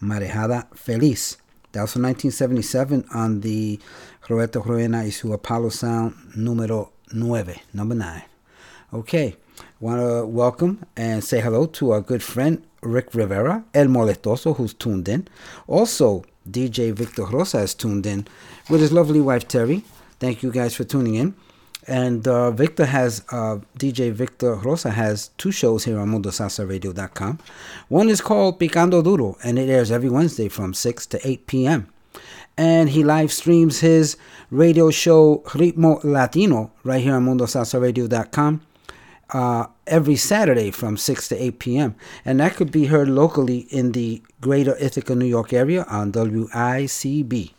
Marejada 0.02 0.68
Feliz. 0.76 1.38
That 1.74 1.82
was 1.82 1.94
from 1.94 2.04
1977 2.04 3.06
on 3.14 3.42
the 3.42 3.80
Roberto 4.30 4.62
Roena 4.62 5.04
y 5.04 5.10
su 5.10 5.34
Apollo 5.34 5.72
Sound 5.72 6.14
número 6.38 6.92
9, 7.14 7.62
number 7.74 7.96
9. 7.96 8.24
Okay, 8.94 9.36
want 9.82 10.00
to 10.00 10.26
welcome 10.28 10.86
and 10.96 11.24
say 11.24 11.42
hello 11.42 11.66
to 11.66 11.92
our 11.92 12.02
good 12.02 12.22
friend 12.22 12.64
Rick 12.84 13.14
Rivera, 13.16 13.64
El 13.74 13.88
Molestoso, 13.88 14.56
who's 14.56 14.76
tuned 14.76 15.10
in. 15.10 15.28
Also, 15.68 16.24
DJ 16.50 16.94
Victor 16.94 17.26
Rosa 17.26 17.60
is 17.60 17.74
tuned 17.74 18.06
in 18.06 18.28
with 18.70 18.80
his 18.80 18.92
lovely 18.92 19.20
wife 19.20 19.48
Terry. 19.48 19.84
Thank 20.20 20.44
you 20.44 20.52
guys 20.52 20.76
for 20.76 20.84
tuning 20.84 21.16
in. 21.16 21.36
And 21.88 22.28
uh, 22.28 22.52
Victor 22.52 22.86
has, 22.86 23.24
uh, 23.32 23.58
DJ 23.80 24.12
Victor 24.12 24.54
Rosa 24.54 24.92
has 24.92 25.30
two 25.40 25.52
shows 25.52 25.84
here 25.84 26.00
on 26.00 26.10
MundoSalsaRadio.com. 26.10 27.40
One 27.88 28.08
is 28.08 28.22
called 28.22 28.60
Picando 28.60 29.04
Duro, 29.04 29.36
and 29.44 29.58
it 29.58 29.68
airs 29.68 29.92
every 29.92 30.10
Wednesday 30.10 30.48
from 30.48 30.76
6 30.76 31.08
to 31.08 31.28
8 31.28 31.48
p.m. 31.48 31.88
And 32.56 32.90
he 32.90 33.04
live 33.04 33.32
streams 33.32 33.80
his 33.80 34.16
radio 34.52 34.92
show 34.92 35.42
Ritmo 35.48 36.04
Latino 36.04 36.72
right 36.84 37.02
here 37.02 37.16
on 37.16 37.26
MundoSalsaRadio.com 37.26 38.62
uh, 39.32 39.68
every 39.88 40.16
Saturday 40.16 40.72
from 40.72 40.98
6 40.98 41.28
to 41.30 41.42
8 41.42 41.60
p.m. 41.60 41.96
And 42.26 42.40
that 42.40 42.56
could 42.56 42.72
be 42.72 42.86
heard 42.86 43.10
locally 43.10 43.60
in 43.70 43.94
the 43.94 44.22
greater 44.42 44.76
Ithaca, 44.78 45.16
New 45.16 45.26
York 45.26 45.54
area 45.54 45.86
on 45.90 46.12
WICB. 46.12 47.52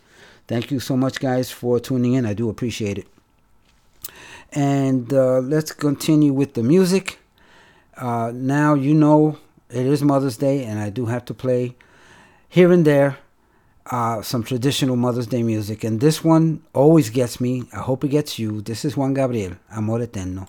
Thank 0.48 0.70
you 0.70 0.80
so 0.80 0.96
much, 0.96 1.20
guys, 1.20 1.50
for 1.50 1.80
tuning 1.80 2.14
in. 2.14 2.26
I 2.26 2.34
do 2.34 2.50
appreciate 2.50 2.98
it. 2.98 3.06
And 4.52 5.12
uh, 5.12 5.38
let's 5.38 5.72
continue 5.72 6.32
with 6.32 6.54
the 6.54 6.62
music. 6.62 7.18
Uh, 7.96 8.32
now, 8.34 8.74
you 8.74 8.92
know, 8.92 9.38
it 9.70 9.86
is 9.86 10.02
Mother's 10.02 10.36
Day, 10.36 10.64
and 10.64 10.78
I 10.78 10.90
do 10.90 11.06
have 11.06 11.24
to 11.26 11.34
play 11.34 11.74
here 12.48 12.70
and 12.70 12.84
there 12.84 13.18
uh, 13.90 14.20
some 14.20 14.42
traditional 14.42 14.96
Mother's 14.96 15.26
Day 15.26 15.42
music. 15.42 15.84
And 15.84 16.00
this 16.00 16.22
one 16.22 16.62
always 16.74 17.08
gets 17.08 17.40
me. 17.40 17.64
I 17.72 17.78
hope 17.78 18.04
it 18.04 18.08
gets 18.08 18.38
you. 18.38 18.60
This 18.60 18.84
is 18.84 18.96
Juan 18.96 19.14
Gabriel, 19.14 19.56
Amor 19.70 20.02
Eterno. 20.02 20.48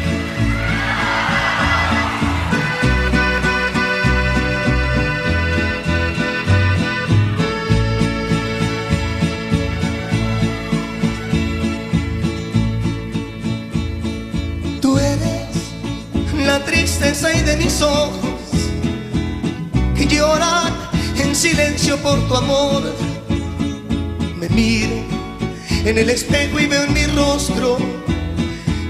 Tristeza 16.81 17.31
y 17.31 17.41
de 17.41 17.57
mis 17.57 17.79
ojos 17.79 18.41
que 19.95 20.07
lloran 20.07 20.73
en 21.15 21.35
silencio 21.35 21.95
por 21.97 22.17
tu 22.27 22.35
amor. 22.35 22.81
Me 24.39 24.49
miro 24.49 24.97
en 25.85 25.95
el 25.99 26.09
espejo 26.09 26.59
y 26.59 26.65
veo 26.65 26.85
en 26.85 26.93
mi 26.93 27.05
rostro 27.05 27.77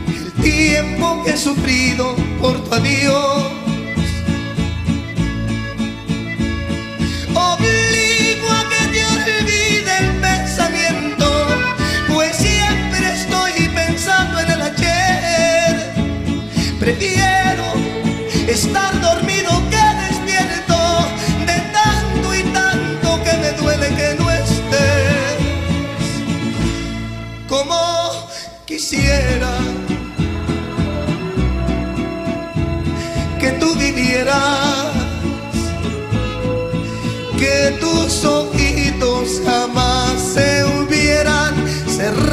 el 0.07 0.31
tiempo 0.41 1.21
que 1.25 1.31
he 1.31 1.37
sufrido 1.37 2.15
por 2.41 2.63
tu 2.63 2.73
adiós. 2.73 3.51
Obligo 7.35 8.47
a 8.59 8.63
que 8.71 8.81
te 8.93 9.01
olvide 9.15 9.93
el 9.99 10.11
pensamiento, 10.21 11.27
pues 12.07 12.37
siempre 12.37 13.03
estoy 13.19 13.67
pensando 13.75 14.39
en 14.39 14.51
el 14.51 14.61
ayer. 14.61 15.93
Prefiero 16.79 17.40
quisiera 28.81 29.59
que 33.39 33.51
tú 33.59 33.75
vivieras, 33.75 34.87
que 37.37 37.77
tus 37.79 38.25
ojitos 38.25 39.39
jamás 39.45 40.19
se 40.19 40.65
hubieran 40.65 41.53
cerrado. 41.87 42.30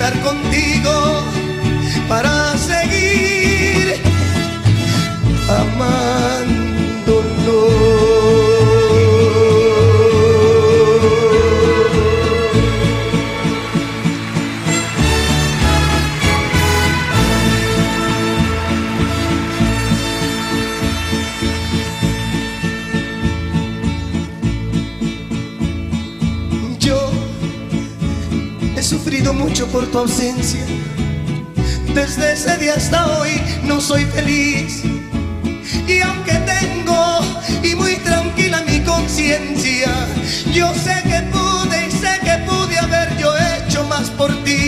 estar 0.00 0.18
contigo 0.22 1.24
para 2.08 2.56
por 29.66 29.86
tu 29.86 29.98
ausencia. 29.98 30.64
Desde 31.94 32.32
ese 32.32 32.56
día 32.58 32.74
hasta 32.74 33.18
hoy 33.18 33.40
no 33.64 33.80
soy 33.80 34.04
feliz. 34.06 34.82
Y 35.86 36.00
aunque 36.00 36.32
tengo 36.32 37.20
y 37.62 37.74
muy 37.74 37.96
tranquila 37.96 38.62
mi 38.62 38.80
conciencia, 38.80 39.90
yo 40.52 40.72
sé 40.74 41.02
que 41.04 41.20
pude 41.32 41.88
y 41.88 41.90
sé 41.90 42.18
que 42.22 42.38
pude 42.48 42.78
haber 42.78 43.16
yo 43.18 43.32
hecho 43.36 43.84
más 43.84 44.08
por 44.10 44.32
ti. 44.44 44.59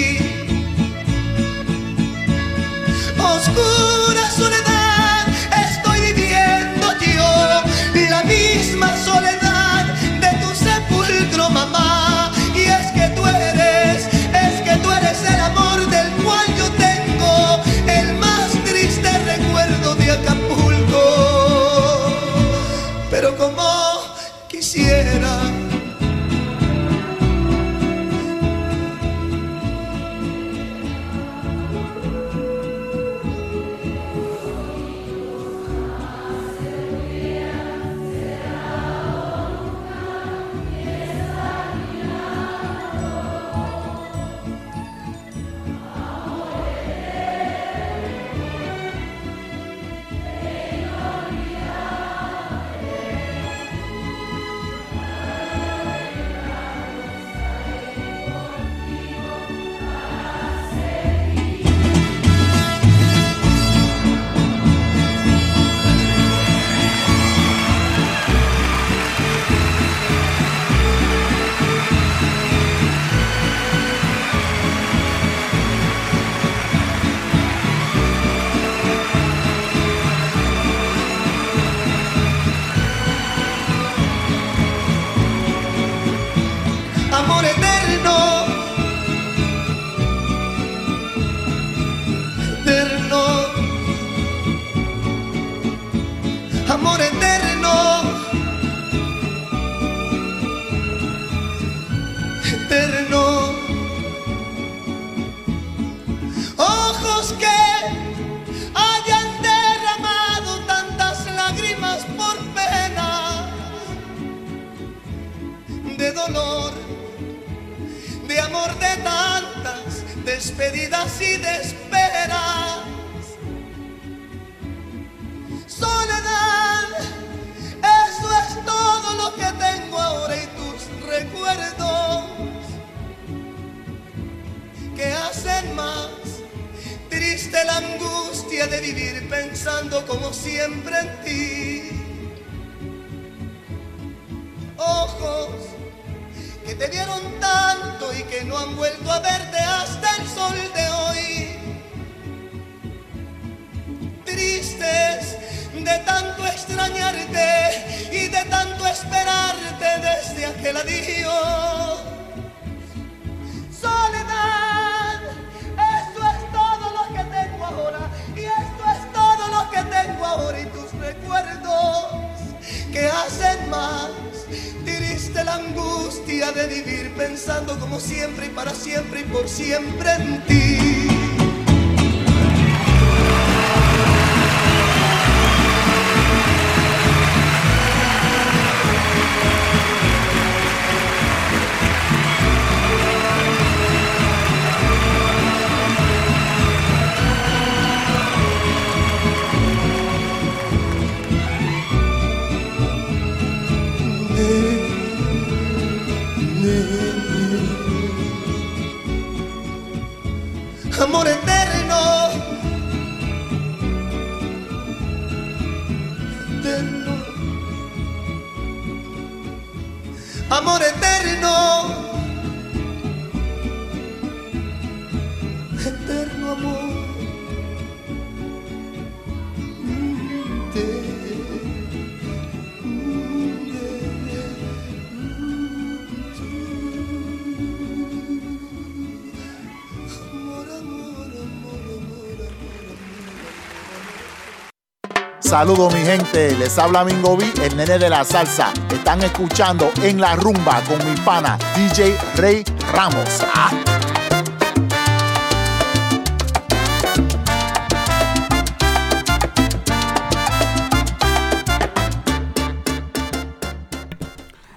Saludos 245.53 245.93
mi 245.93 246.01
gente, 246.01 246.57
les 246.57 246.79
habla 246.79 247.05
Mingo 247.05 247.37
B, 247.37 247.45
el 247.63 247.77
nene 247.77 247.99
de 247.99 248.09
la 248.09 248.25
salsa. 248.25 248.73
Están 248.91 249.23
escuchando 249.23 249.91
en 250.03 250.19
la 250.19 250.35
rumba 250.35 250.83
con 250.89 250.97
mi 251.07 251.15
pana 251.27 251.59
DJ 251.77 252.17
Rey 252.37 252.65
Ramos. 252.91 253.43
¡Ah! 253.53 253.71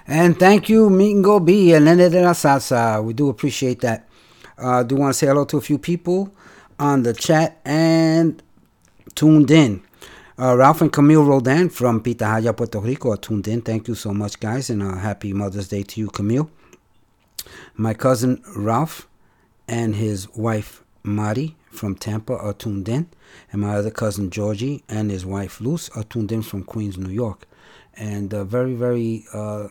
And 0.06 0.38
thank 0.38 0.68
you, 0.68 0.90
Mingo 0.90 1.40
B, 1.40 1.74
el 1.74 1.84
nene 1.84 2.10
de 2.10 2.20
la 2.20 2.34
salsa. 2.34 3.00
We 3.02 3.14
do 3.14 3.30
appreciate 3.30 3.80
that. 3.80 4.06
Uh, 4.58 4.82
do 4.82 4.96
want 4.96 5.14
to 5.14 5.18
say 5.18 5.26
hello 5.26 5.46
to 5.46 5.56
a 5.56 5.62
few 5.62 5.78
people 5.78 6.34
on 6.78 7.02
the 7.02 7.14
chat 7.14 7.62
and 7.64 8.42
tuned 9.14 9.50
in. 9.50 9.80
Uh, 10.38 10.54
Ralph 10.54 10.82
and 10.82 10.92
Camille 10.92 11.24
Rodan 11.24 11.70
from 11.70 12.02
Pitahaya, 12.02 12.54
Puerto 12.54 12.78
Rico 12.78 13.12
are 13.12 13.16
tuned 13.16 13.48
in. 13.48 13.62
Thank 13.62 13.88
you 13.88 13.94
so 13.94 14.12
much, 14.12 14.38
guys, 14.38 14.68
and 14.68 14.82
uh, 14.82 14.96
happy 14.96 15.32
Mother's 15.32 15.68
Day 15.68 15.82
to 15.82 15.98
you, 16.00 16.08
Camille. 16.08 16.50
My 17.74 17.94
cousin 17.94 18.42
Ralph 18.54 19.08
and 19.66 19.96
his 19.96 20.28
wife 20.34 20.84
Mari 21.02 21.56
from 21.70 21.94
Tampa 21.94 22.36
are 22.36 22.52
tuned 22.52 22.86
in, 22.86 23.08
and 23.50 23.62
my 23.62 23.76
other 23.76 23.90
cousin 23.90 24.28
Georgie 24.28 24.84
and 24.90 25.10
his 25.10 25.24
wife 25.24 25.58
Luce 25.58 25.88
are 25.96 26.04
tuned 26.04 26.30
in 26.30 26.42
from 26.42 26.64
Queens, 26.64 26.98
New 26.98 27.14
York. 27.14 27.46
And 27.96 28.30
a 28.34 28.44
very, 28.44 28.74
very 28.74 29.24
uh, 29.32 29.68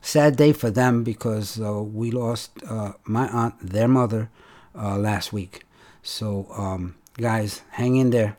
sad 0.00 0.36
day 0.36 0.54
for 0.54 0.70
them 0.70 1.04
because 1.04 1.60
uh, 1.60 1.82
we 1.82 2.10
lost 2.10 2.52
uh, 2.66 2.92
my 3.04 3.28
aunt, 3.28 3.54
their 3.60 3.86
mother, 3.86 4.30
uh, 4.74 4.96
last 4.96 5.34
week. 5.34 5.66
So, 6.02 6.46
um, 6.56 6.94
guys, 7.18 7.60
hang 7.72 7.96
in 7.96 8.08
there, 8.08 8.38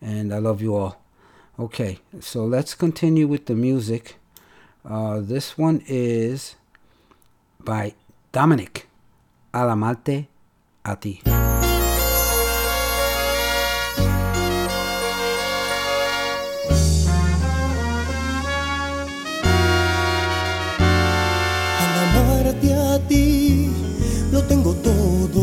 and 0.00 0.32
I 0.32 0.38
love 0.38 0.62
you 0.62 0.76
all. 0.76 1.02
Okay, 1.60 1.98
so 2.20 2.44
let's 2.44 2.72
continue 2.72 3.26
with 3.26 3.46
the 3.46 3.54
music. 3.56 4.14
Uh, 4.88 5.18
this 5.18 5.58
one 5.58 5.82
is 5.88 6.54
by 7.58 7.94
Dominic. 8.30 8.86
Alamarte 9.52 10.28
a 10.84 10.94
ti. 10.94 11.20
Amarte 21.98 22.70
a 22.70 23.02
ti 23.08 23.68
lo 24.30 24.42
tengo 24.46 24.74
todo. 24.74 25.42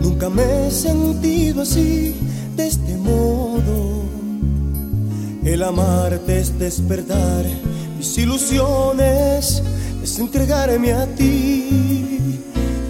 Nunca 0.00 0.28
me 0.28 0.66
he 0.66 0.70
sentido 0.72 1.62
así, 1.62 2.16
de 2.56 2.66
este 2.66 2.96
modo. 2.96 4.03
El 5.54 5.62
amarte 5.62 6.40
es 6.40 6.58
despertar 6.58 7.44
mis 7.96 8.18
ilusiones, 8.18 9.62
es 10.02 10.18
entregarme 10.18 10.92
a 10.92 11.06
ti 11.06 12.40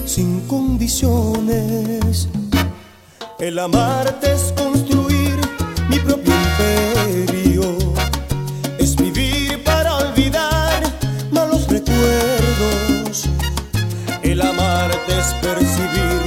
sin 0.06 0.40
condiciones. 0.48 2.26
El 3.38 3.58
amarte 3.58 4.32
es 4.32 4.50
construir 4.56 5.36
mi 5.90 5.98
propio 5.98 6.32
imperio, 6.34 7.76
es 8.78 8.96
vivir 8.96 9.62
para 9.62 9.96
olvidar 9.96 10.84
malos 11.32 11.68
recuerdos. 11.68 13.28
El 14.22 14.40
amarte 14.40 15.18
es 15.18 15.34
percibir 15.42 16.22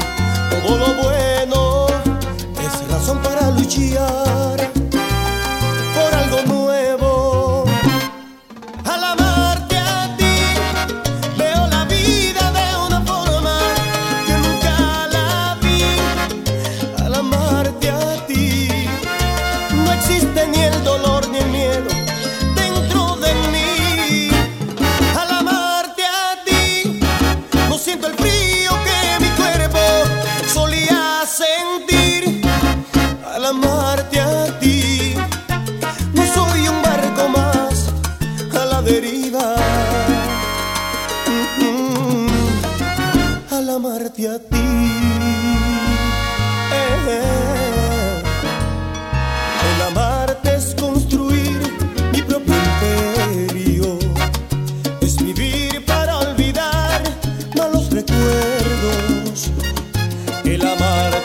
todo 0.52 0.78
lo 0.78 1.02
bueno, 1.02 1.88
es 2.64 2.88
razón 2.92 3.24
para 3.24 3.50
luchar 3.50 4.77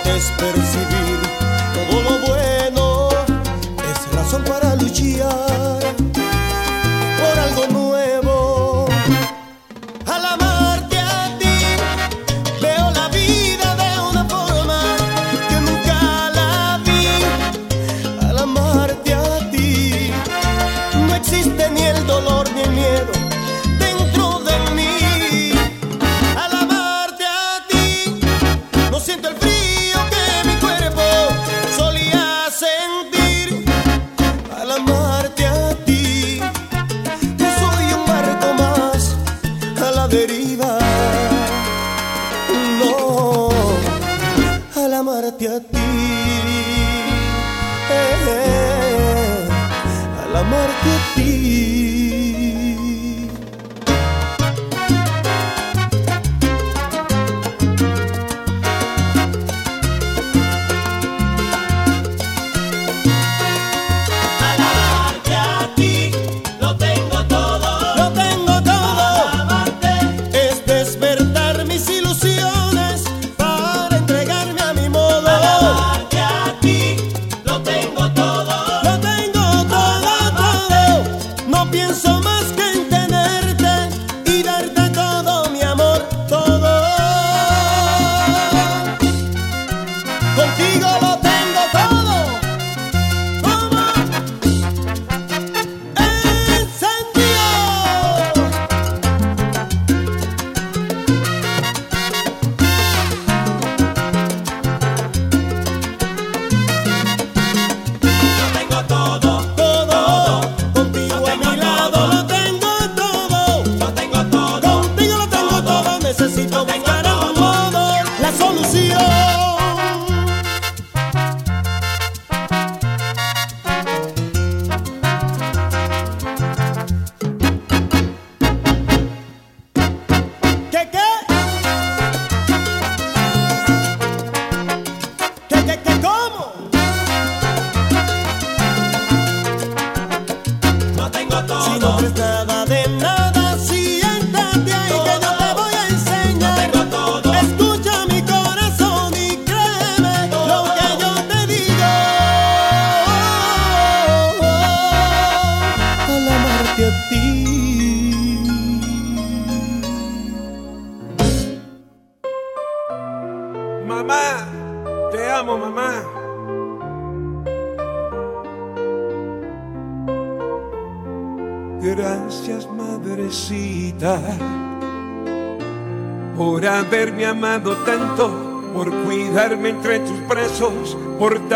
es 0.05 0.31
percibir. 0.39 1.21
Todo 1.75 2.03
lo 2.03 2.27
bueno, 2.27 3.09
es 3.91 4.15
razón 4.15 4.43
para 4.45 4.72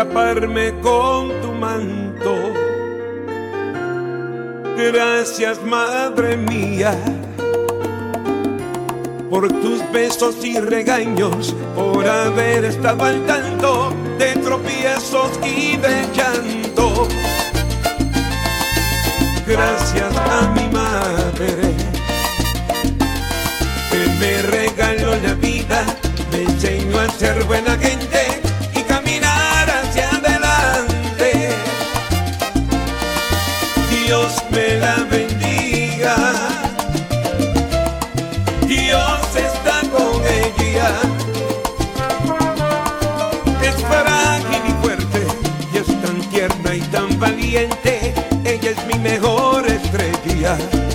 taparme 0.07 0.73
con 0.81 1.29
tu 1.41 1.51
manto. 1.53 2.35
Gracias, 4.77 5.61
Madre 5.63 6.37
mía, 6.37 6.95
por 9.29 9.47
tus 9.47 9.81
besos 9.91 10.43
y 10.43 10.59
regaños, 10.59 11.55
por 11.75 12.07
haber 12.07 12.65
estado 12.65 13.03
al 13.05 13.25
tanto 13.25 13.93
de 14.17 14.33
tropiezos 14.35 15.39
y 15.43 15.77
de 15.77 16.05
llanto. 16.15 17.07
Gracias 19.47 20.15
a 20.15 20.51
mi 20.55 20.67
madre, 20.69 21.53
que 23.89 24.07
me 24.19 24.41
regaló 24.43 25.15
la 25.23 25.33
vida, 25.35 25.83
me 26.31 26.43
enseñó 26.43 26.99
a 26.99 27.09
ser 27.09 27.43
buena 27.45 27.75
gente 27.77 28.06
ella 47.59 48.69
es 48.69 48.85
mi 48.85 48.99
mejor 48.99 49.65
estrella. 49.65 50.86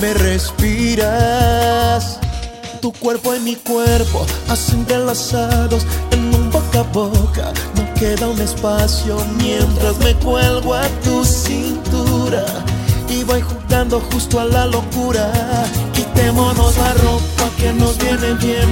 me 0.00 0.14
respiras. 0.14 1.00
Tu 2.80 2.92
cuerpo 2.92 3.34
y 3.34 3.40
mi 3.40 3.56
cuerpo, 3.56 4.24
así 4.48 4.72
entrelazados 4.72 5.84
en 6.12 6.34
un 6.34 6.50
boca 6.50 6.80
a 6.80 6.84
boca. 6.84 7.52
No 7.76 7.94
queda 7.94 8.28
un 8.28 8.40
espacio 8.40 9.18
mientras 9.36 9.98
me 9.98 10.14
cuelgo 10.14 10.74
a 10.74 10.88
tu 11.04 11.22
cintura. 11.24 12.46
Y 13.08 13.22
voy 13.24 13.42
jugando 13.42 14.00
justo 14.12 14.40
a 14.40 14.44
la 14.44 14.66
locura. 14.66 15.30
Quitémonos 15.92 16.76
la 16.78 16.94
ropa 16.94 17.50
que 17.58 17.72
nos 17.74 17.98
viene 17.98 18.32
bien. 18.34 18.70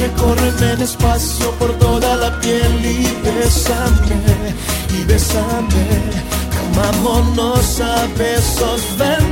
Recórreme 0.00 0.76
despacio 0.76 1.52
por 1.52 1.72
toda 1.78 2.16
la 2.16 2.40
piel 2.40 2.84
y 2.84 3.06
besame, 3.22 4.54
y 4.98 5.04
besame. 5.04 5.86
Vámonos 6.74 7.80
a 7.80 8.08
besos, 8.16 8.80
ven 8.98 9.24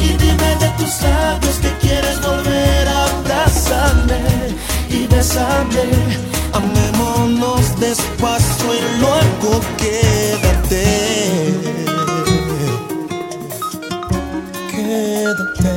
y 0.00 0.08
dime 0.16 0.56
de 0.58 0.68
tus 0.78 1.00
labios 1.02 1.56
que 1.62 1.70
quieres 1.80 2.20
volver 2.20 2.88
a 2.88 3.04
abrazarme 3.04 4.20
y 4.90 5.06
besarme. 5.06 5.84
Amémonos 6.52 7.78
despacio 7.78 8.74
y 8.74 8.98
luego 9.00 9.60
quédate. 9.76 10.84
Quédate. 14.70 15.76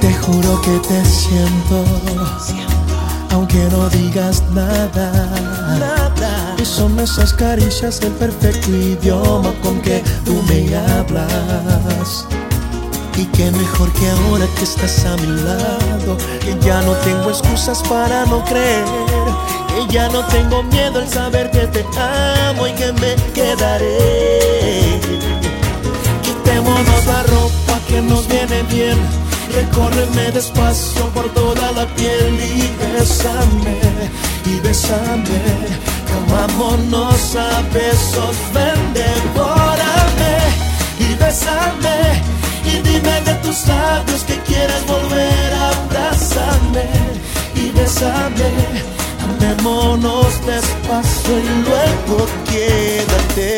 Te 0.00 0.14
juro 0.14 0.60
que 0.62 0.78
te 0.88 1.04
siento, 1.04 1.84
aunque 3.30 3.58
no 3.70 3.88
digas 3.90 4.42
nada. 4.52 5.51
Son 6.64 6.98
esas 7.00 7.34
caricias 7.34 8.00
el 8.02 8.12
perfecto 8.12 8.70
idioma 8.70 9.52
con 9.62 9.80
que 9.82 10.02
tú 10.24 10.42
me 10.48 10.74
hablas. 10.76 12.26
Y 13.16 13.24
qué 13.26 13.50
mejor 13.50 13.92
que 13.92 14.08
ahora 14.08 14.46
que 14.56 14.64
estás 14.64 15.04
a 15.04 15.16
mi 15.16 15.26
lado, 15.26 16.16
que 16.40 16.56
ya 16.64 16.80
no 16.82 16.92
tengo 17.04 17.30
excusas 17.30 17.82
para 17.82 18.24
no 18.26 18.44
creer, 18.44 18.84
que 19.74 19.92
ya 19.92 20.08
no 20.08 20.24
tengo 20.26 20.62
miedo 20.62 21.00
al 21.00 21.08
saber 21.08 21.50
que 21.50 21.66
te 21.66 21.84
amo 21.98 22.66
y 22.66 22.72
que 22.72 22.92
me 22.92 23.16
quedaré. 23.34 25.00
Quitémonos 26.22 27.06
la 27.06 27.22
ropa 27.24 27.80
que 27.88 28.00
nos 28.00 28.26
viene 28.28 28.62
bien, 28.70 28.98
recórreme 29.52 30.32
despacio 30.32 31.06
por 31.14 31.28
toda 31.34 31.72
la 31.72 31.86
piel 31.94 32.34
y 32.34 32.70
bésame, 32.80 33.78
y 34.46 34.60
bésame, 34.60 35.42
amámonos 36.18 37.36
a 37.36 37.62
besos, 37.72 38.36
ven, 38.54 38.80
devórame 38.94 40.36
y 40.98 41.14
bésame 41.14 42.42
y 42.64 42.80
dime 42.88 43.20
de 43.22 43.34
tus 43.42 43.66
labios 43.66 44.22
que 44.24 44.36
quieres 44.40 44.86
volver 44.86 45.52
a 45.54 45.68
abrazarme 45.70 46.86
y 47.54 47.70
besarme. 47.70 48.50
Amémonos 49.22 50.32
despacio 50.46 51.38
y 51.38 51.42
luego 51.66 52.26
quédate. 52.50 53.52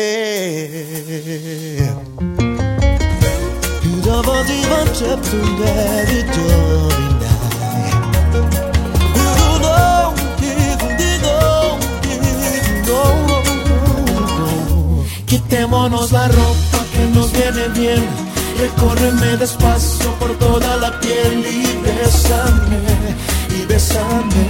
Quitémonos 15.25 16.11
la 16.11 16.27
ropa 16.27 16.79
que 16.93 17.05
nos 17.13 17.31
viene 17.31 17.67
bien 17.69 18.25
Recórreme 18.57 19.35
despacio 19.37 20.11
por 20.13 20.31
toda 20.37 20.77
la 20.77 20.97
piel 21.01 21.45
y 21.45 21.65
bésame, 21.83 22.79
y 23.49 23.65
bésame. 23.65 24.47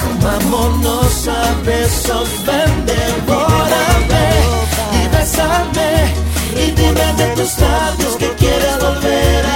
Comámonos 0.00 1.28
a 1.28 1.54
besos, 1.64 2.28
ven, 2.46 2.86
devórame 2.86 4.26
y 5.02 5.08
bésame. 5.08 6.21
Y 6.54 6.70
dime 6.72 7.14
de 7.16 7.26
tus 7.34 7.58
labios 7.58 8.16
que 8.16 8.28
quieres 8.36 8.78
volver 8.78 9.51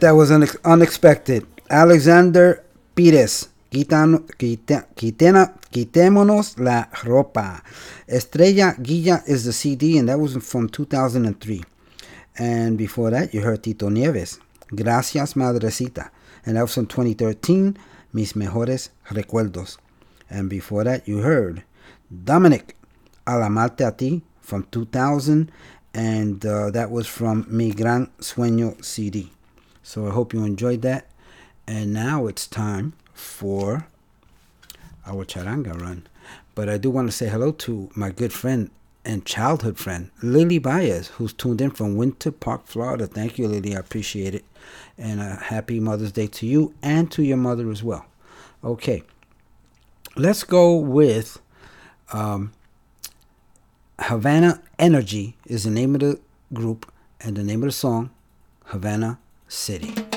That 0.00 0.12
was 0.12 0.30
unex- 0.30 0.56
unexpected. 0.64 1.46
Alexander 1.68 2.64
Pires. 2.96 3.50
Quitan, 3.70 4.26
quita, 4.36 4.88
quitena, 4.96 5.54
quitémonos 5.70 6.58
la 6.58 6.88
ropa. 7.04 7.62
Estrella 8.08 8.74
Guilla 8.78 9.22
is 9.28 9.44
the 9.44 9.52
CD, 9.52 9.98
and 9.98 10.08
that 10.08 10.18
was 10.18 10.34
from 10.38 10.68
2003. 10.68 11.62
And 12.38 12.78
before 12.78 13.10
that, 13.10 13.32
you 13.32 13.42
heard 13.42 13.62
Tito 13.62 13.90
Nieves. 13.90 14.40
Gracias, 14.74 15.34
Madrecita. 15.34 16.10
And 16.44 16.56
that 16.56 16.62
was 16.62 16.74
from 16.74 16.86
2013. 16.86 17.76
Mis 18.12 18.32
mejores 18.32 18.88
recuerdos. 19.10 19.76
And 20.30 20.48
before 20.48 20.82
that, 20.84 21.06
you 21.06 21.18
heard 21.18 21.62
Dominic 22.24 22.74
Alamarte 23.26 23.86
a 23.86 23.92
ti 23.92 24.22
from 24.40 24.66
2000. 24.72 25.52
And 25.92 26.44
uh, 26.44 26.70
that 26.70 26.90
was 26.90 27.06
from 27.06 27.46
Mi 27.48 27.70
Gran 27.72 28.10
Sueño 28.18 28.82
CD. 28.82 29.30
So 29.82 30.06
I 30.06 30.10
hope 30.10 30.32
you 30.32 30.44
enjoyed 30.44 30.82
that. 30.82 31.06
And 31.66 31.92
now 31.92 32.26
it's 32.26 32.46
time 32.46 32.94
for 33.12 33.86
our 35.06 35.24
charanga 35.24 35.80
run. 35.80 36.06
But 36.54 36.68
I 36.68 36.78
do 36.78 36.90
want 36.90 37.08
to 37.08 37.12
say 37.12 37.28
hello 37.28 37.52
to 37.52 37.90
my 37.94 38.10
good 38.10 38.32
friend 38.32 38.70
and 39.04 39.24
childhood 39.24 39.78
friend, 39.78 40.10
Lily 40.22 40.58
Baez, 40.58 41.08
who's 41.08 41.32
tuned 41.32 41.60
in 41.60 41.70
from 41.70 41.96
Winter 41.96 42.30
Park, 42.30 42.66
Florida. 42.66 43.06
Thank 43.06 43.38
you, 43.38 43.48
Lily. 43.48 43.74
I 43.74 43.78
appreciate 43.78 44.34
it. 44.34 44.44
And 44.98 45.20
a 45.20 45.36
happy 45.36 45.80
Mother's 45.80 46.12
Day 46.12 46.26
to 46.26 46.46
you 46.46 46.74
and 46.82 47.10
to 47.12 47.22
your 47.22 47.38
mother 47.38 47.70
as 47.70 47.82
well. 47.82 48.04
Okay. 48.62 49.02
Let's 50.16 50.44
go 50.44 50.76
with 50.76 51.40
um, 52.12 52.52
Havana 53.98 54.60
Energy 54.78 55.36
is 55.46 55.64
the 55.64 55.70
name 55.70 55.94
of 55.94 56.00
the 56.00 56.20
group 56.52 56.92
and 57.20 57.36
the 57.36 57.44
name 57.44 57.62
of 57.62 57.68
the 57.68 57.72
song, 57.72 58.10
Havana 58.66 59.18
City. 59.50 60.09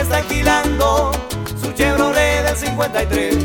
Está 0.00 0.18
alquilando 0.18 1.10
su 1.60 1.72
Chevrolet 1.72 2.44
del 2.44 2.56
53. 2.56 3.36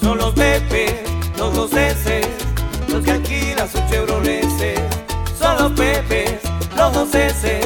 Son 0.00 0.18
los 0.18 0.34
Pepe, 0.34 1.04
los 1.36 1.54
dos 1.54 1.72
S, 1.72 2.20
los 2.88 3.04
que 3.04 3.10
alquilan 3.12 3.68
su 3.68 3.78
Chevrolet. 3.88 4.40
Son 5.38 5.56
los 5.58 5.72
Pepe, 5.72 6.40
los 6.76 6.92
dos 6.92 7.14
S, 7.14 7.60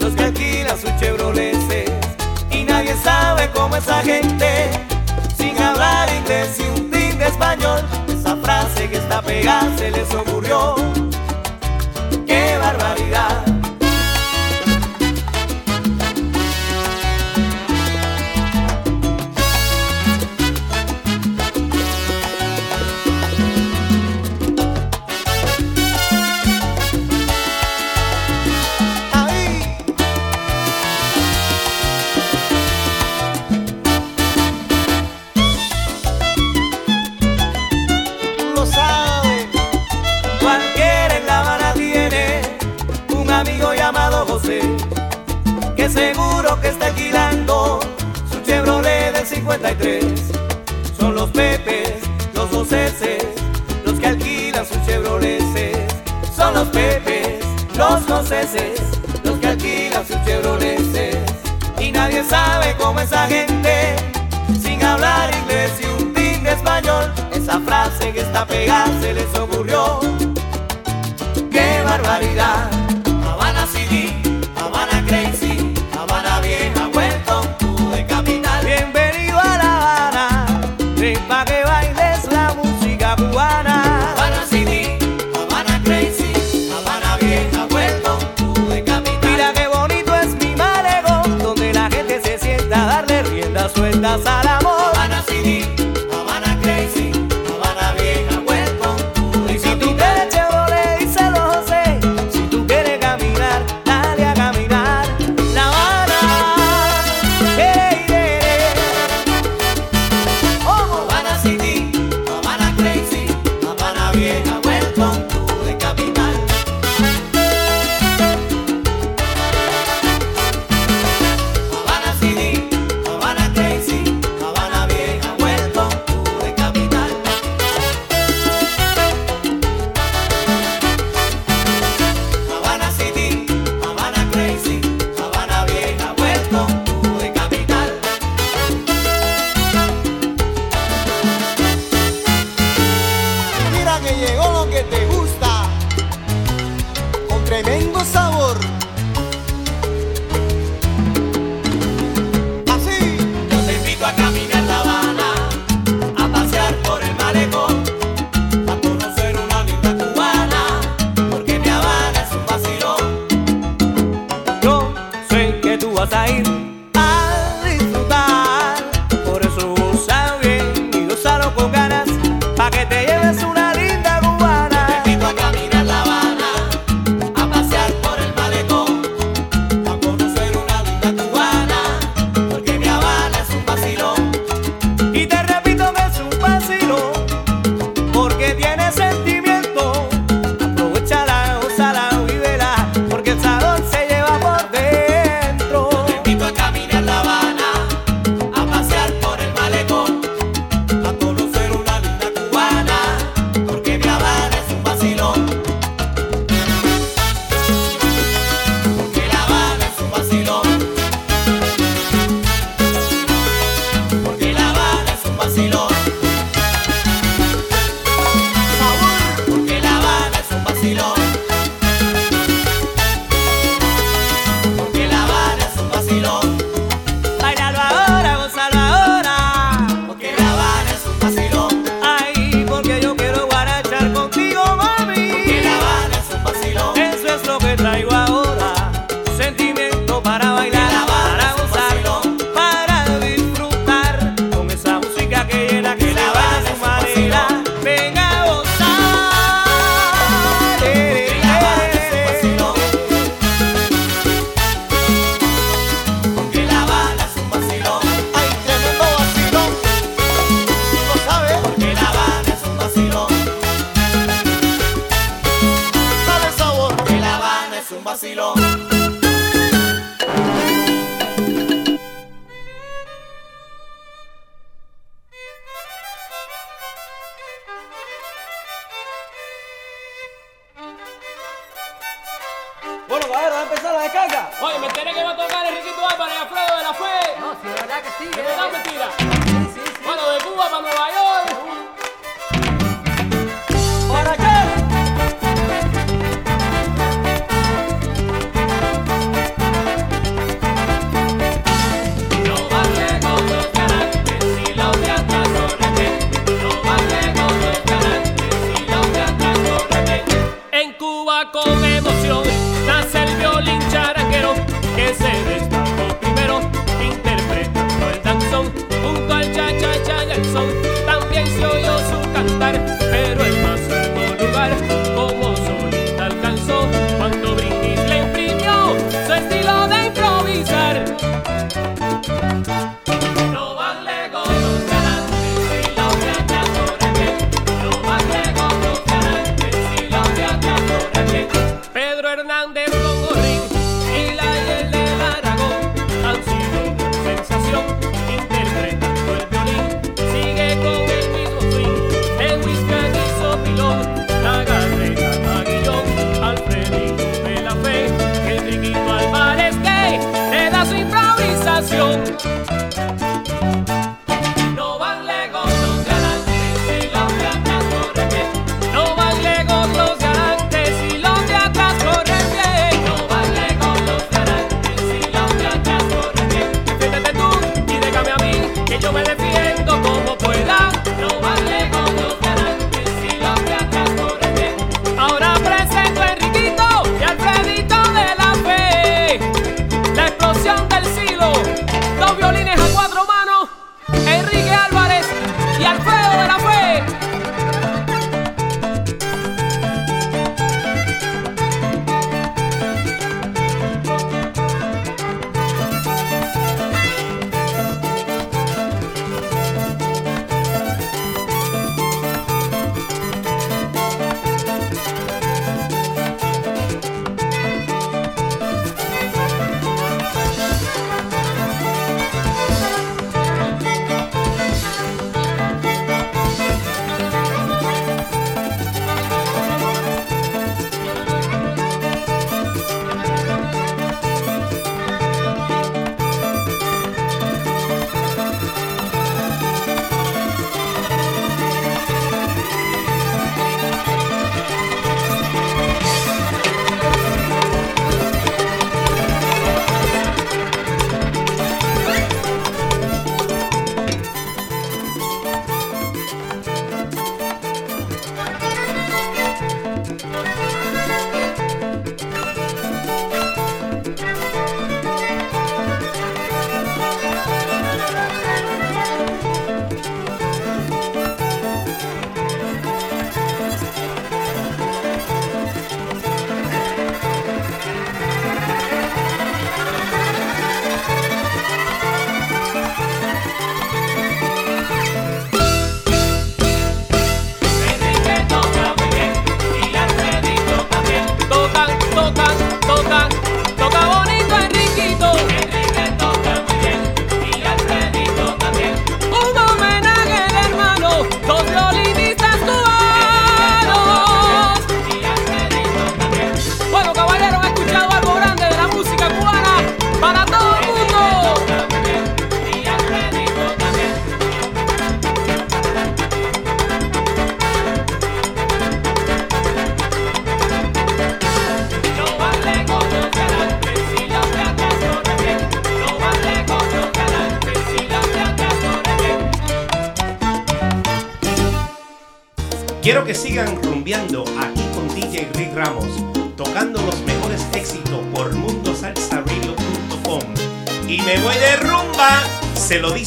los 0.00 0.14
que 0.14 0.24
alquilan 0.24 0.78
su 0.78 0.88
Chevrolet. 0.98 1.52
Y 2.50 2.64
nadie 2.64 2.94
sabe 3.02 3.50
cómo 3.54 3.76
esa 3.76 4.02
gente, 4.02 4.70
sin 5.36 5.60
hablar 5.60 6.08
inglés 6.14 6.58
y 6.60 6.80
un 6.80 6.90
tin 6.90 7.18
de 7.18 7.26
español, 7.26 7.80
esa 8.08 8.36
frase 8.36 8.88
que 8.88 8.98
está 8.98 9.20
pegada 9.22 9.76
se 9.76 9.90
les 9.90 10.12
ocurrió. 10.14 10.76
¡Qué 12.26 12.56
barbaridad! 12.58 13.51
son 50.98 51.14
los 51.14 51.30
pepes, 51.30 52.02
los 52.34 52.50
doceses, 52.50 53.24
los 53.86 53.98
que 53.98 54.06
alquilan 54.06 54.66
sus 54.66 54.76
chevroleses. 54.84 55.78
Son 56.36 56.52
los 56.52 56.68
pepes, 56.68 57.42
los 57.74 58.06
doceses, 58.06 58.80
los 59.24 59.38
que 59.38 59.46
alquilan 59.46 60.06
sus 60.06 60.22
chevroleses. 60.26 61.16
Y 61.78 61.90
nadie 61.90 62.22
sabe 62.22 62.76
cómo 62.78 63.00
esa 63.00 63.26
gente, 63.26 63.96
sin 64.62 64.82
hablar 64.82 65.34
inglés 65.34 65.72
y 65.80 66.02
un 66.02 66.12
ting 66.12 66.46
español, 66.46 67.10
esa 67.32 67.58
frase 67.60 68.12
que 68.12 68.20
está 68.20 68.46
pegada 68.46 69.00
se 69.00 69.14
les 69.14 69.28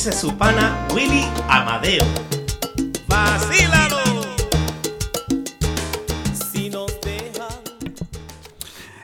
dice 0.06 0.18
su 0.20 0.38
pana 0.38 0.88
Willy 0.94 1.24
Amadeo. 1.50 2.04
¡Vacílalo! 3.08 4.04
Si 6.32 6.70
nos 6.70 6.92
dejan 7.02 7.64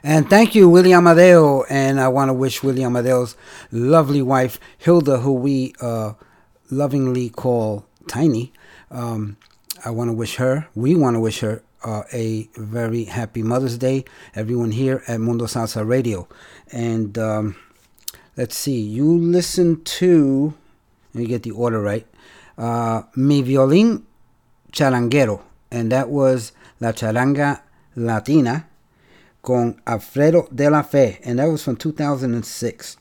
And 0.03 0.29
thank 0.29 0.53
you, 0.53 0.69
Willie 0.69 0.93
Amadeo. 0.93 1.63
And 1.69 1.99
I 1.99 2.07
want 2.07 2.29
to 2.29 2.33
wish 2.33 2.61
Willie 2.61 2.83
Amadeo's 2.83 3.35
lovely 3.71 4.21
wife, 4.21 4.59
Hilda, 4.77 5.17
who 5.21 5.33
we 5.33 5.73
uh, 5.81 6.13
lovingly 6.69 7.29
call 7.29 7.85
Tiny. 8.07 8.53
Um, 8.91 9.37
I 9.83 9.89
want 9.89 10.09
to 10.09 10.13
wish 10.13 10.35
her, 10.35 10.67
we 10.75 10.93
want 10.93 11.15
to 11.15 11.19
wish 11.19 11.39
her 11.39 11.63
uh, 11.83 12.03
a 12.13 12.47
very 12.55 13.05
happy 13.05 13.41
Mother's 13.41 13.77
Day, 13.79 14.05
everyone 14.35 14.69
here 14.71 15.01
at 15.07 15.19
Mundo 15.19 15.45
Salsa 15.45 15.87
Radio. 15.87 16.27
And 16.71 17.17
um, 17.17 17.55
let's 18.37 18.55
see, 18.55 18.79
you 18.79 19.17
listen 19.17 19.83
to, 19.83 20.53
let 21.13 21.21
me 21.21 21.27
get 21.27 21.43
the 21.43 21.51
order 21.51 21.81
right, 21.81 22.05
uh, 22.57 23.03
Mi 23.15 23.43
Violín 23.43 24.03
Charanguero. 24.71 25.41
And 25.71 25.91
that 25.91 26.09
was 26.09 26.51
La 26.79 26.91
Charanga 26.91 27.61
Latina 27.95 28.67
con 29.41 29.81
Alfredo 29.87 30.47
de 30.53 30.69
la 30.69 30.83
Fe, 30.83 31.19
and 31.23 31.39
that 31.39 31.45
was 31.45 31.63
from 31.63 31.75
2006. 31.75 32.97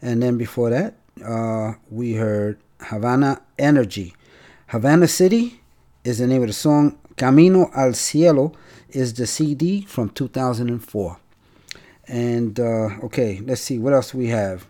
And 0.00 0.22
then 0.22 0.38
before 0.38 0.70
that, 0.70 0.94
uh, 1.24 1.74
we 1.90 2.14
heard 2.14 2.58
Havana 2.80 3.42
Energy. 3.58 4.14
Havana 4.68 5.06
City 5.06 5.60
is 6.04 6.18
the 6.18 6.26
name 6.26 6.42
of 6.42 6.48
the 6.48 6.54
song. 6.54 6.98
Camino 7.16 7.70
al 7.74 7.92
Cielo 7.92 8.52
is 8.88 9.14
the 9.14 9.26
CD 9.26 9.82
from 9.82 10.08
2004. 10.10 11.18
And 12.08 12.58
uh, 12.58 12.88
okay, 13.04 13.40
let's 13.44 13.60
see 13.60 13.78
what 13.78 13.92
else 13.92 14.12
we 14.12 14.28
have. 14.28 14.66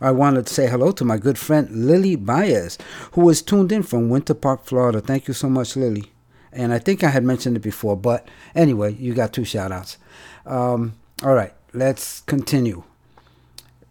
I 0.00 0.10
wanted 0.12 0.46
to 0.46 0.54
say 0.54 0.66
hello 0.66 0.92
to 0.92 1.04
my 1.04 1.18
good 1.18 1.38
friend 1.38 1.68
Lily 1.70 2.16
Baez, 2.16 2.78
who 3.12 3.22
was 3.22 3.42
tuned 3.42 3.70
in 3.70 3.82
from 3.82 4.08
Winter 4.08 4.32
Park, 4.32 4.64
Florida. 4.64 5.00
Thank 5.00 5.28
you 5.28 5.34
so 5.34 5.48
much, 5.50 5.76
Lily. 5.76 6.10
And 6.52 6.72
I 6.72 6.78
think 6.78 7.04
I 7.04 7.10
had 7.10 7.22
mentioned 7.22 7.56
it 7.56 7.60
before, 7.60 7.96
but 7.96 8.26
anyway, 8.54 8.94
you 8.94 9.14
got 9.14 9.32
two 9.32 9.44
shout 9.44 9.70
outs. 9.70 9.98
Um, 10.46 10.94
all 11.22 11.34
right, 11.34 11.52
let's 11.74 12.22
continue. 12.22 12.82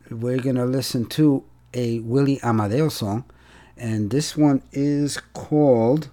We're 0.09 0.39
going 0.39 0.55
to 0.55 0.65
listen 0.65 1.05
to 1.09 1.43
a 1.75 1.99
Willie 1.99 2.41
Amadeo 2.43 2.89
song, 2.89 3.23
and 3.77 4.09
this 4.09 4.35
one 4.35 4.63
is 4.71 5.19
called, 5.33 6.09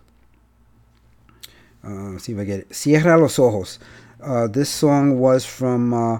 uh, 1.83 2.19
see 2.19 2.33
if 2.33 2.39
I 2.39 2.45
get 2.45 2.61
it, 2.61 2.75
Cierra 2.75 3.19
los 3.19 3.39
Ojos. 3.39 3.79
Uh, 4.23 4.47
this 4.47 4.69
song 4.69 5.19
was 5.19 5.47
from 5.47 5.95
uh, 5.95 6.19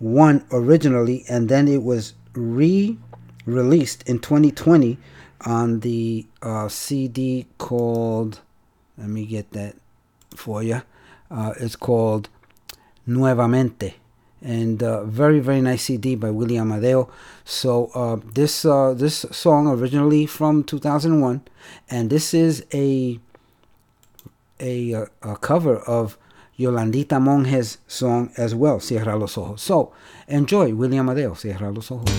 2001 0.00 0.46
originally, 0.52 1.24
and 1.28 1.48
then 1.48 1.68
it 1.68 1.82
was 1.82 2.14
re 2.34 2.98
released 3.46 4.02
in 4.08 4.18
2020 4.18 4.98
on 5.42 5.80
the 5.80 6.26
uh, 6.42 6.68
CD 6.68 7.46
called, 7.56 8.40
let 8.96 9.08
me 9.08 9.24
get 9.24 9.50
that 9.52 9.76
for 10.34 10.62
you. 10.62 10.82
Uh, 11.30 11.54
it's 11.58 11.76
called 11.76 12.28
Nuevamente. 13.08 13.94
And 14.40 14.82
uh, 14.84 15.02
very 15.04 15.40
very 15.40 15.60
nice 15.60 15.82
CD 15.82 16.14
by 16.14 16.30
Willie 16.30 16.58
Amadeo. 16.58 17.10
So 17.44 17.86
uh, 17.92 18.18
this 18.34 18.64
uh, 18.64 18.94
this 18.94 19.26
song 19.32 19.66
originally 19.66 20.26
from 20.26 20.62
2001, 20.62 21.42
and 21.90 22.08
this 22.08 22.32
is 22.32 22.64
a 22.72 23.18
a, 24.60 24.94
uh, 24.94 25.06
a 25.22 25.36
cover 25.36 25.78
of 25.78 26.16
Yolandita 26.58 27.20
Monge's 27.20 27.78
song 27.86 28.30
as 28.36 28.54
well, 28.54 28.80
Cierra 28.80 29.16
los 29.16 29.38
Ojos. 29.38 29.62
So, 29.62 29.92
enjoy 30.26 30.72
William 30.74 31.08
Adeo, 31.08 31.34
Cierra 31.36 31.70
los 31.70 31.90
Ojos. 31.90 32.10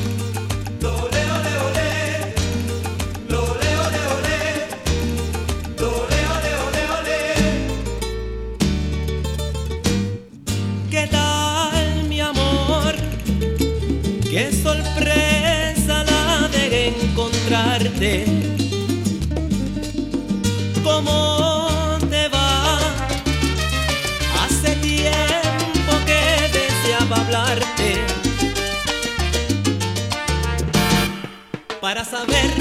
para 31.89 32.05
saber 32.05 32.51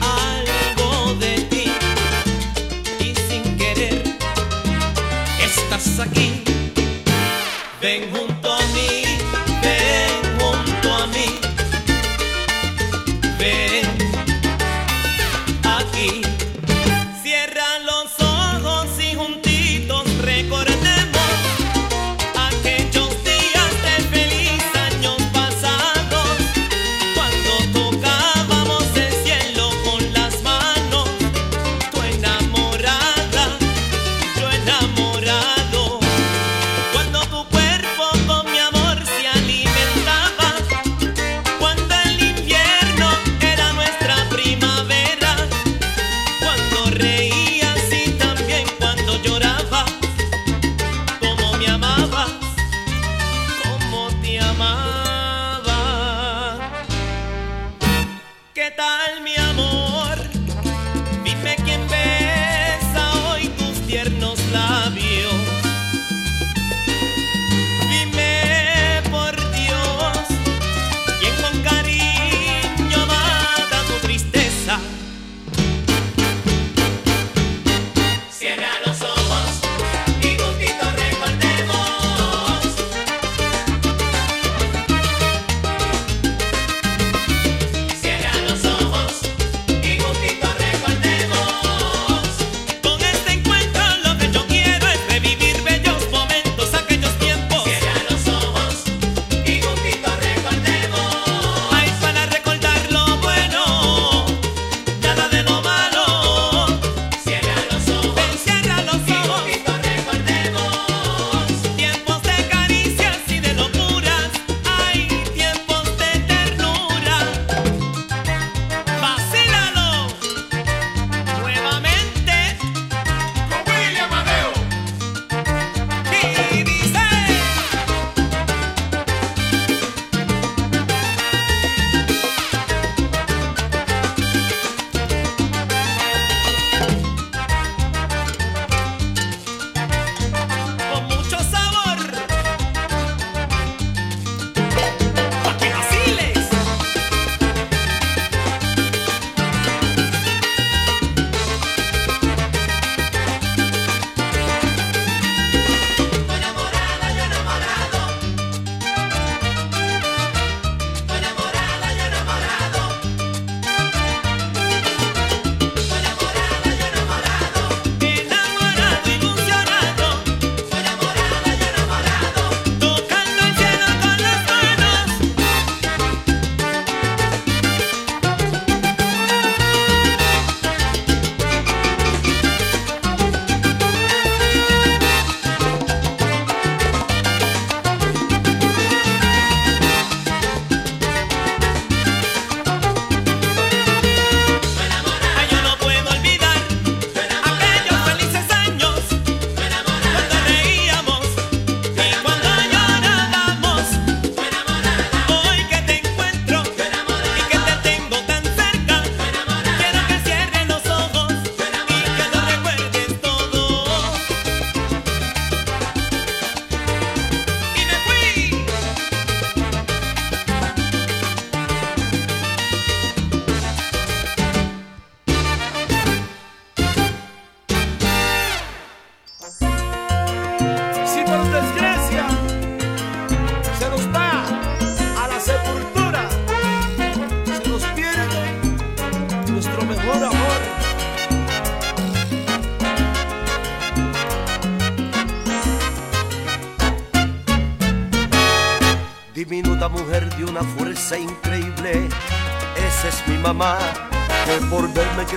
algo 0.00 1.14
de 1.20 1.36
ti. 1.42 1.72
Y 2.98 3.14
sin 3.14 3.56
querer, 3.56 4.02
estás 5.40 6.00
aquí. 6.00 6.42
Ven. 7.80 8.27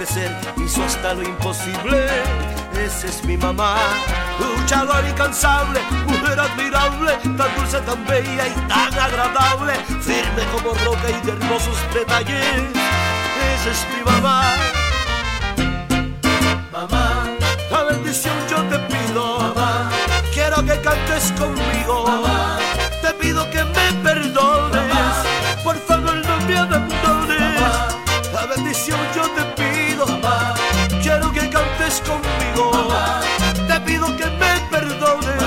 Crecer 0.02 0.36
hizo 0.58 0.84
hasta 0.84 1.14
lo 1.14 1.22
imposible. 1.22 2.08
Esa 2.74 3.08
es 3.08 3.24
mi 3.24 3.38
mamá, 3.38 3.76
luchadora 4.40 5.08
incansable, 5.08 5.80
mujer 6.08 6.40
admirable, 6.40 7.14
tan 7.38 7.56
dulce, 7.56 7.80
tan 7.82 8.04
bella 8.08 8.48
y 8.48 8.54
tan 8.68 8.94
agradable, 8.98 9.74
firme 10.02 10.44
como 10.54 10.74
roca 10.86 11.08
y 11.10 11.26
de 11.26 11.34
hermosos 11.34 11.78
detalles. 11.94 12.44
Esa 13.54 13.70
es 13.76 13.86
mi 13.94 14.12
mamá. 14.12 14.44
Mamá, 16.72 17.26
la 17.70 17.84
bendición 17.84 18.36
yo 18.50 18.58
te 18.72 18.80
pido. 18.92 19.40
Mamá, 19.40 19.92
quiero 20.34 20.66
que 20.66 20.82
cantes 20.82 21.32
conmigo. 21.38 22.08
Mamá, 22.08 22.58
te 23.04 23.14
pido 23.22 23.48
que 23.52 23.64
me 23.64 23.94
perdones. 24.04 25.16
Por 25.64 25.76
favor, 25.88 26.16
no 26.16 26.38
me 26.48 26.58
abandones. 26.58 27.62
La 28.34 28.46
bendición 28.48 29.00
yo 29.16 29.22
te 29.30 29.42
pido. 29.42 29.51
Que 34.08 34.26
me 34.26 34.60
perdones. 34.70 35.44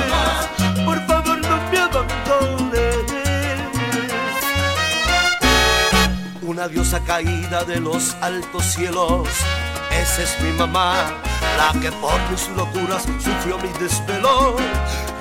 Por 0.84 1.06
favor, 1.06 1.38
no 1.38 1.56
me 1.70 1.78
abandones. 1.78 2.96
Una 6.42 6.68
diosa 6.68 7.00
caída 7.00 7.64
de 7.64 7.80
los 7.80 8.14
altos 8.20 8.64
cielos. 8.64 9.28
Esa 9.90 10.22
es 10.22 10.40
mi 10.40 10.50
mamá, 10.52 10.94
la 11.56 11.80
que 11.80 11.90
por 11.92 12.18
mis 12.30 12.48
locuras 12.56 13.04
sufrió 13.22 13.58
mi 13.58 13.68
desvelo. 13.78 14.56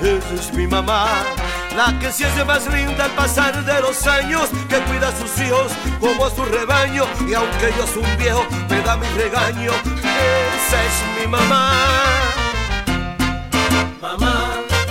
Esa 0.02 0.34
es 0.34 0.52
mi 0.52 0.66
mamá, 0.66 1.06
la 1.76 1.98
que 1.98 2.10
se 2.12 2.26
hace 2.26 2.44
más 2.44 2.66
linda 2.66 3.04
al 3.04 3.10
pasar 3.12 3.64
de 3.64 3.80
los 3.80 4.06
años, 4.06 4.48
que 4.68 4.78
cuida 4.80 5.08
a 5.08 5.12
sus 5.12 5.38
hijos 5.40 5.72
como 6.00 6.26
a 6.26 6.30
su 6.30 6.44
rebaño. 6.44 7.04
Y 7.26 7.34
aunque 7.34 7.72
yo 7.78 7.86
soy 7.86 8.02
un 8.02 8.16
viejo, 8.18 8.44
me 8.68 8.80
da 8.80 8.96
mi 8.96 9.06
regaño. 9.16 9.72
Esa 9.72 10.84
es 10.84 11.20
mi 11.20 11.26
mamá. 11.28 12.33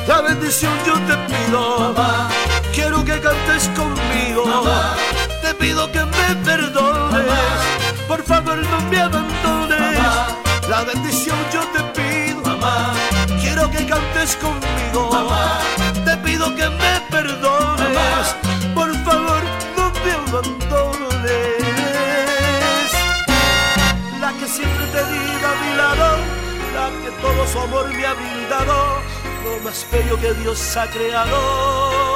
Mamá, 0.07 0.21
la 0.21 0.21
bendición 0.21 0.73
yo 0.85 0.93
te 0.93 1.15
pido. 1.27 1.79
Mamá, 1.79 2.29
quiero 2.73 3.03
que 3.03 3.19
cantes 3.19 3.69
conmigo. 3.75 4.45
Mamá, 4.45 4.95
te 5.41 5.53
pido 5.55 5.91
que 5.91 5.99
me 5.99 6.35
perdones. 6.43 7.25
Por 8.07 8.23
favor, 8.23 8.57
no 8.57 8.81
me 8.89 8.99
abandones. 8.99 9.99
La 10.69 10.83
bendición 10.83 11.37
yo 11.51 11.61
te 11.73 11.83
pido. 11.93 12.41
Mamá, 12.41 12.93
quiero 13.41 13.69
que 13.69 13.85
cantes 13.85 14.35
conmigo. 14.37 15.09
Mamá, 15.11 15.59
te 16.05 16.17
pido 16.17 16.53
que 16.55 16.69
me 16.69 16.92
más 29.63 29.87
bello 29.91 30.19
que 30.19 30.33
Dios 30.33 30.77
ha 30.77 30.89
creado. 30.89 32.12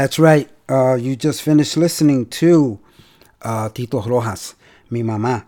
That's 0.00 0.18
right. 0.18 0.48
Uh, 0.66 0.94
you 0.94 1.14
just 1.14 1.42
finished 1.42 1.76
listening 1.76 2.24
to 2.40 2.80
uh, 3.42 3.68
Tito 3.68 4.00
Rojas, 4.00 4.54
Mi 4.88 5.02
Mamá. 5.02 5.44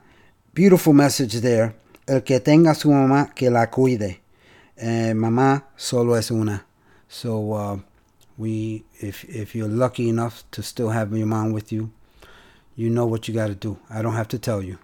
Beautiful 0.53 0.93
message 0.93 1.37
there. 1.37 1.75
El 2.07 2.21
que 2.21 2.39
tenga 2.39 2.75
su 2.75 2.91
mamá, 2.91 3.35
que 3.35 3.49
la 3.49 3.69
cuide. 3.69 4.19
Eh, 4.77 5.15
mamá 5.15 5.63
solo 5.75 6.13
es 6.17 6.31
una. 6.31 6.67
So, 7.09 7.55
uh, 7.55 7.79
we, 8.37 8.85
if, 9.01 9.25
if 9.25 9.55
you're 9.55 9.69
lucky 9.69 10.11
enough 10.11 10.45
to 10.51 10.63
still 10.63 10.91
have 10.91 11.17
your 11.17 11.27
mom 11.27 11.53
with 11.53 11.73
you, 11.73 11.91
you 12.77 12.91
know 12.91 13.07
what 13.07 13.29
you 13.29 13.33
got 13.33 13.47
to 13.47 13.55
do. 13.55 13.79
I 13.89 14.03
don't 14.03 14.17
have 14.17 14.29
to 14.29 14.39
tell 14.39 14.63
you 14.63 14.79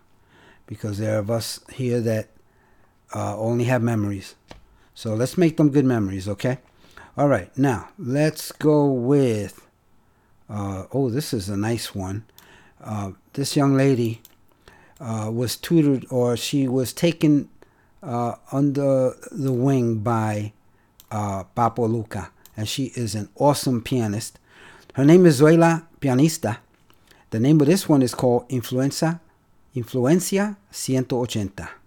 because 0.66 0.96
there 0.96 1.16
are 1.16 1.18
of 1.18 1.30
us 1.30 1.60
here 1.74 2.00
that 2.00 2.30
uh, 3.14 3.36
only 3.36 3.64
have 3.64 3.82
memories. 3.82 4.34
So 4.94 5.12
let's 5.12 5.36
make 5.36 5.58
them 5.58 5.68
good 5.68 5.84
memories, 5.84 6.26
okay? 6.26 6.56
All 7.18 7.26
right, 7.26 7.50
now 7.58 7.88
let's 7.98 8.52
go 8.52 8.86
with. 8.86 9.66
Uh, 10.48 10.84
oh, 10.92 11.10
this 11.10 11.34
is 11.34 11.48
a 11.48 11.56
nice 11.56 11.92
one. 11.92 12.24
Uh, 12.80 13.10
this 13.32 13.56
young 13.56 13.76
lady 13.76 14.22
uh, 15.00 15.28
was 15.34 15.56
tutored 15.56 16.06
or 16.10 16.36
she 16.36 16.68
was 16.68 16.92
taken 16.92 17.48
uh, 18.04 18.36
under 18.52 19.16
the 19.32 19.52
wing 19.52 19.98
by 19.98 20.52
uh, 21.10 21.42
Papo 21.56 21.90
Luca, 21.90 22.30
and 22.56 22.68
she 22.68 22.92
is 22.94 23.16
an 23.16 23.30
awesome 23.34 23.82
pianist. 23.82 24.38
Her 24.94 25.04
name 25.04 25.26
is 25.26 25.40
Zoila 25.40 25.88
Pianista. 26.00 26.58
The 27.30 27.40
name 27.40 27.60
of 27.60 27.66
this 27.66 27.88
one 27.88 28.00
is 28.00 28.14
called 28.14 28.46
Influenza, 28.48 29.20
Influencia 29.74 30.56
180. 30.70 31.77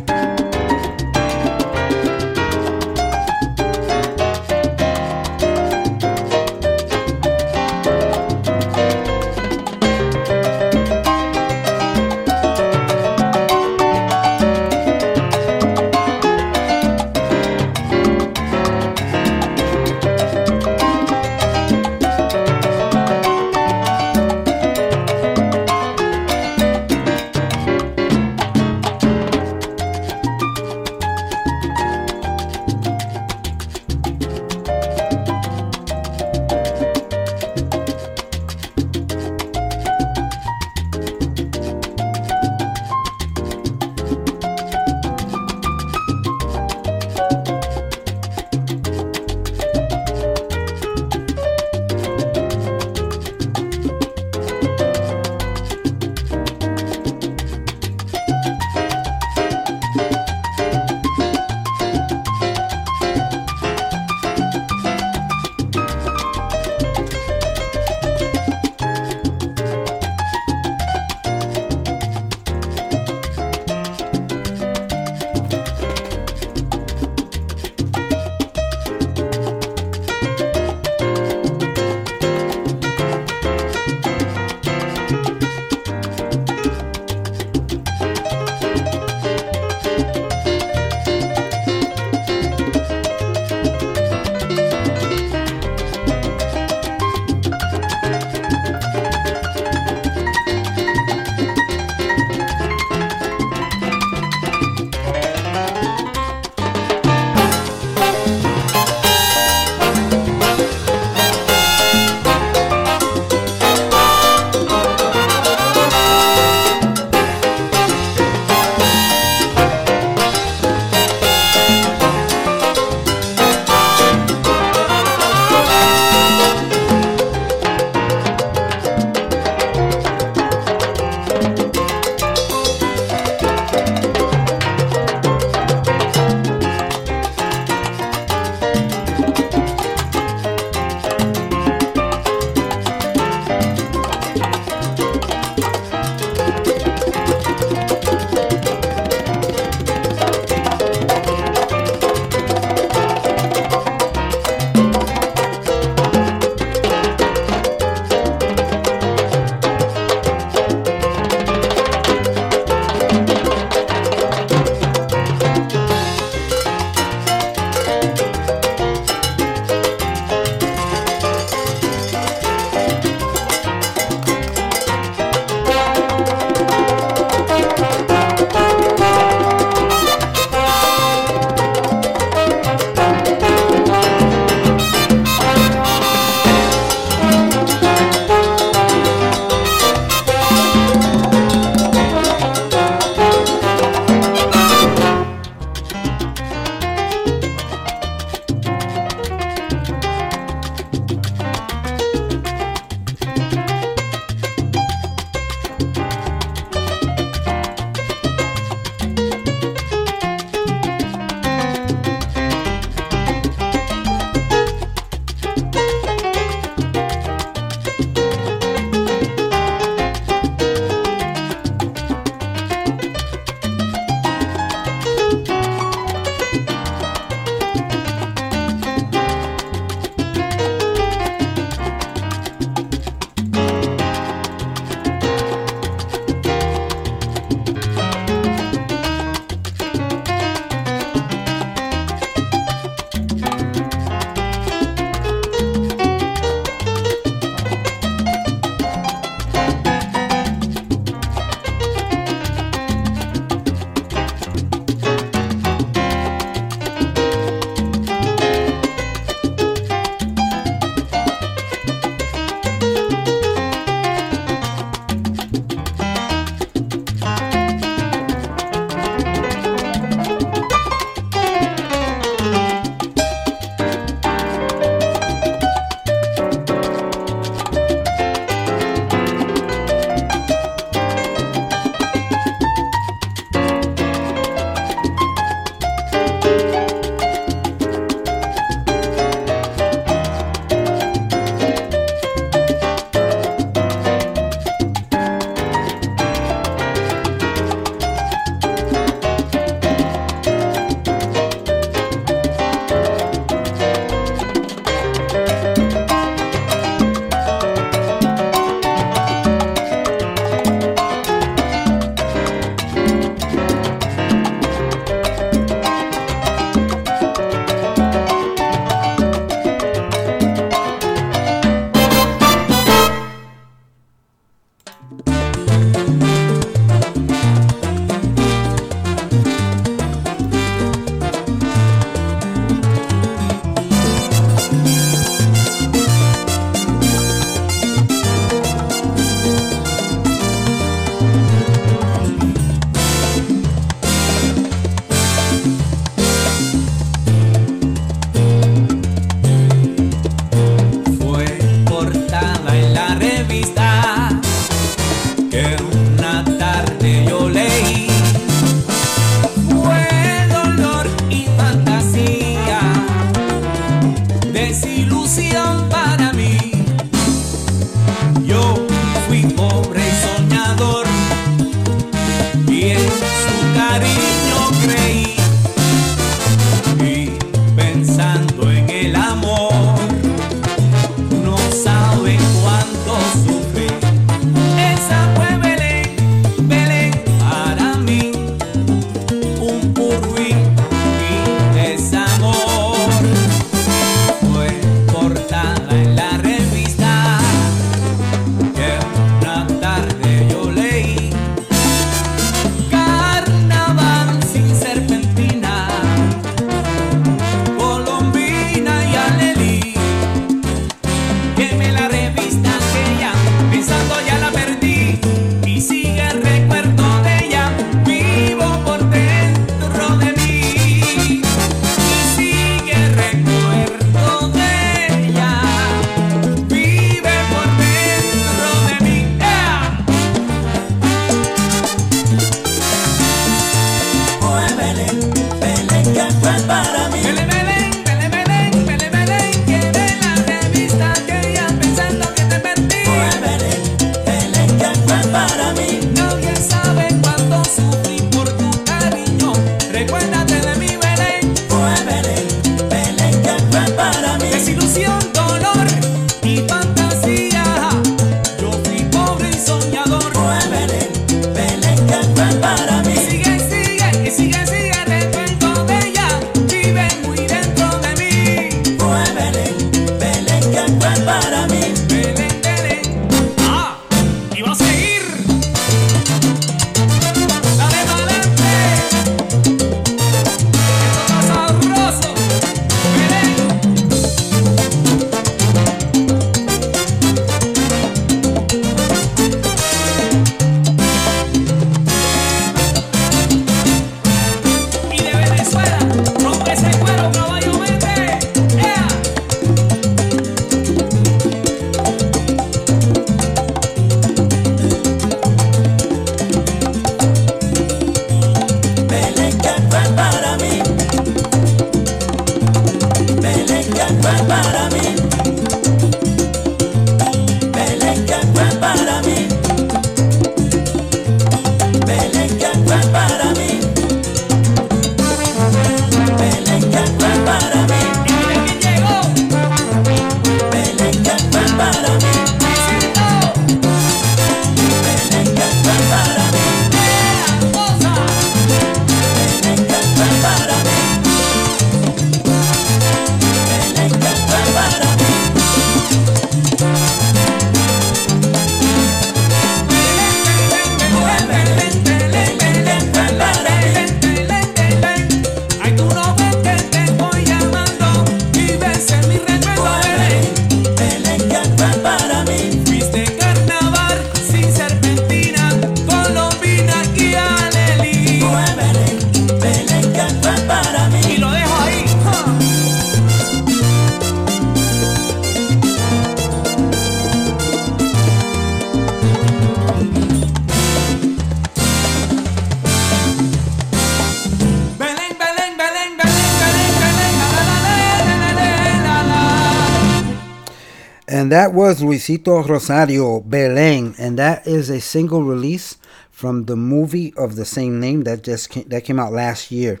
was 591.96 592.02
Luisito 592.02 592.66
Rosario 592.66 593.40
Belén, 593.40 594.14
and 594.18 594.38
that 594.38 594.66
is 594.66 594.90
a 594.90 595.00
single 595.00 595.42
release 595.42 595.96
from 596.30 596.64
the 596.66 596.76
movie 596.76 597.32
of 597.38 597.56
the 597.56 597.64
same 597.64 598.00
name 598.00 598.24
that 598.24 598.42
just 598.42 598.68
came, 598.68 598.86
that 598.88 599.04
came 599.04 599.18
out 599.18 599.32
last 599.32 599.70
year. 599.70 600.00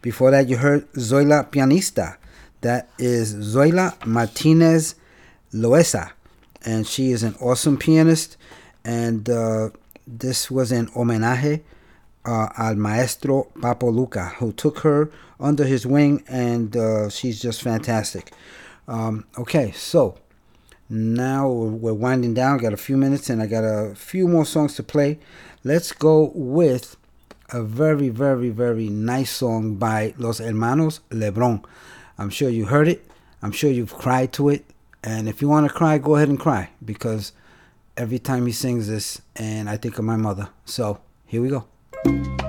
Before 0.00 0.30
that, 0.30 0.48
you 0.48 0.56
heard 0.56 0.90
Zoila 0.92 1.50
Pianista. 1.50 2.16
That 2.62 2.88
is 2.98 3.34
Zoila 3.34 4.06
Martinez 4.06 4.94
Loesa, 5.52 6.12
and 6.64 6.86
she 6.86 7.10
is 7.10 7.22
an 7.22 7.34
awesome 7.40 7.76
pianist. 7.76 8.38
And 8.84 9.28
uh, 9.28 9.70
this 10.06 10.50
was 10.50 10.72
an 10.72 10.86
homenaje 10.86 11.62
uh, 12.24 12.48
al 12.56 12.76
maestro 12.76 13.48
Papo 13.56 13.94
Luca, 13.94 14.28
who 14.38 14.52
took 14.52 14.78
her 14.80 15.10
under 15.38 15.64
his 15.64 15.86
wing, 15.86 16.24
and 16.28 16.74
uh, 16.76 17.10
she's 17.10 17.42
just 17.42 17.60
fantastic. 17.62 18.32
Um, 18.88 19.26
okay, 19.36 19.72
so 19.72 20.16
now 20.88 21.48
we're 21.48 21.92
winding 21.92 22.34
down. 22.34 22.58
Got 22.58 22.72
a 22.72 22.76
few 22.76 22.96
minutes, 22.96 23.30
and 23.30 23.42
I 23.42 23.46
got 23.46 23.64
a 23.64 23.94
few 23.94 24.28
more 24.28 24.44
songs 24.44 24.74
to 24.76 24.82
play. 24.82 25.18
Let's 25.64 25.92
go 25.92 26.32
with 26.34 26.96
a 27.50 27.62
very, 27.62 28.08
very, 28.08 28.50
very 28.50 28.88
nice 28.88 29.30
song 29.30 29.76
by 29.76 30.14
Los 30.18 30.38
Hermanos 30.38 31.00
Lebron. 31.10 31.64
I'm 32.18 32.30
sure 32.30 32.48
you 32.48 32.66
heard 32.66 32.88
it. 32.88 33.04
I'm 33.42 33.52
sure 33.52 33.70
you've 33.70 33.94
cried 33.94 34.32
to 34.34 34.48
it. 34.48 34.64
And 35.04 35.28
if 35.28 35.40
you 35.40 35.48
want 35.48 35.68
to 35.68 35.72
cry, 35.72 35.98
go 35.98 36.16
ahead 36.16 36.28
and 36.28 36.38
cry 36.38 36.70
because 36.84 37.32
every 37.96 38.18
time 38.18 38.46
he 38.46 38.52
sings 38.52 38.88
this, 38.88 39.20
and 39.36 39.68
I 39.68 39.76
think 39.76 39.98
of 39.98 40.04
my 40.04 40.16
mother. 40.16 40.48
So 40.64 41.00
here 41.26 41.42
we 41.42 41.50
go. 41.50 42.45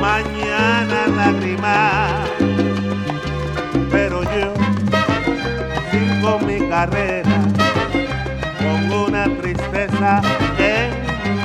Mañana 0.00 1.06
lágrimas. 1.16 2.28
Pero 3.90 4.22
yo 4.22 4.52
sigo 5.90 6.38
mi 6.40 6.68
carrera 6.68 7.38
con 8.58 8.92
una 9.06 9.24
tristeza 9.40 10.20
en 10.58 10.90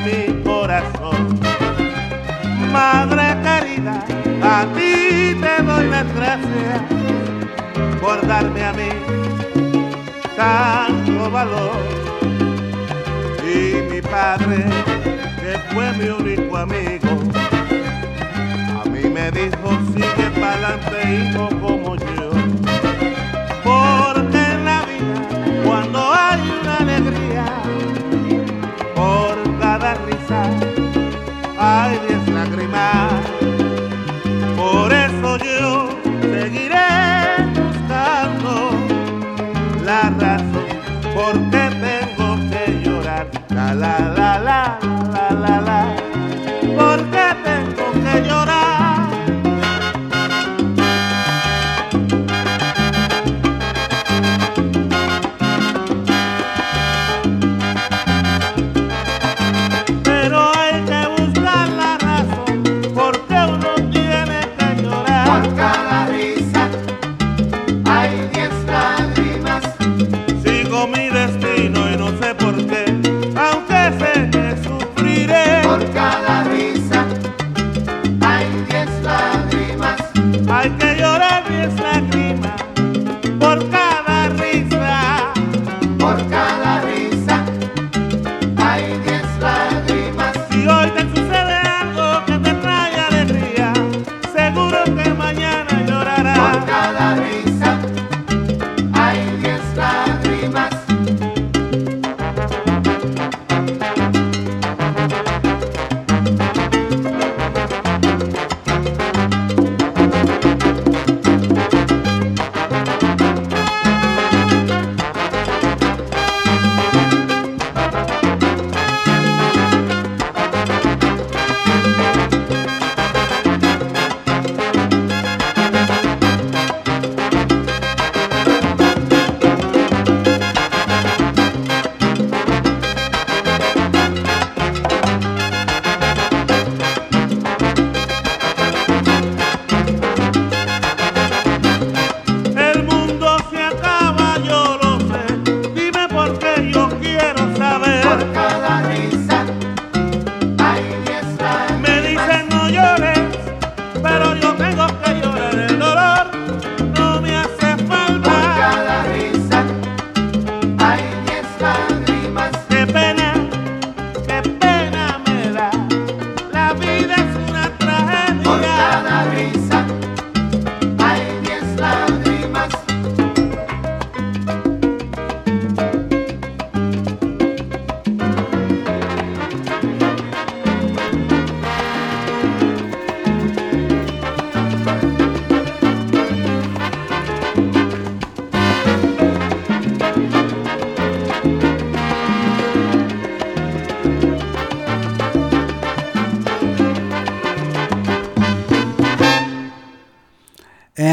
mi 0.06 0.44
corazón. 0.44 1.40
Madre 2.72 3.38
querida, 3.46 4.04
a 4.44 4.66
ti 4.76 5.36
te 5.42 5.64
doy 5.64 5.88
las 5.88 6.16
gracias 6.16 6.82
por 8.02 8.26
darme 8.28 8.64
a 8.64 8.74
mí 8.74 8.90
tanto 10.36 11.32
valor. 11.32 11.72
Y 13.44 13.82
mi 13.92 14.02
padre, 14.02 14.66
que 15.40 15.74
fue 15.74 15.94
mi 15.94 16.10
único 16.10 16.58
amigo, 16.58 17.17
dijo, 19.32 19.70
sigue 19.94 20.30
pa'lante 20.40 21.00
hijo 21.14 21.57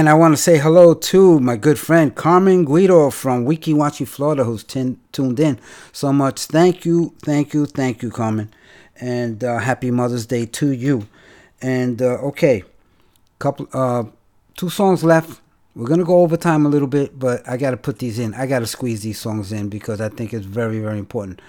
And 0.04 0.10
I 0.10 0.12
want 0.12 0.36
to 0.36 0.36
say 0.36 0.58
hello 0.58 0.92
to 0.92 1.40
my 1.40 1.56
good 1.56 1.78
friend 1.78 2.14
Carmen 2.14 2.66
Guido 2.66 3.08
from 3.08 3.46
Wikiwachi, 3.46 4.06
Florida, 4.06 4.44
who's 4.44 4.62
tuned 4.62 5.40
in 5.40 5.58
so 5.92 6.12
much. 6.12 6.44
Thank 6.44 6.84
you, 6.84 7.14
thank 7.22 7.54
you, 7.54 7.64
thank 7.64 8.02
you, 8.02 8.10
Carmen. 8.10 8.52
And 9.00 9.42
uh, 9.42 9.60
happy 9.60 9.90
Mother's 9.90 10.26
Day 10.26 10.44
to 10.44 10.72
you. 10.72 11.08
And 11.62 12.02
uh, 12.02 12.16
okay, 12.16 12.64
couple, 13.38 13.66
uh, 13.72 14.04
two 14.58 14.68
songs 14.68 15.02
left. 15.02 15.40
We're 15.74 15.88
gonna 15.88 16.04
go 16.04 16.18
over 16.20 16.36
time 16.36 16.66
a 16.66 16.68
little 16.68 16.86
bit, 16.86 17.18
but 17.18 17.48
I 17.48 17.56
gotta 17.56 17.78
put 17.78 17.98
these 17.98 18.18
in. 18.18 18.34
I 18.34 18.44
gotta 18.44 18.66
squeeze 18.66 19.00
these 19.00 19.18
songs 19.18 19.52
in 19.52 19.70
because 19.70 20.02
I 20.02 20.10
think 20.10 20.34
it's 20.34 20.44
very, 20.44 20.80
very 20.80 20.98
important. 20.98 21.40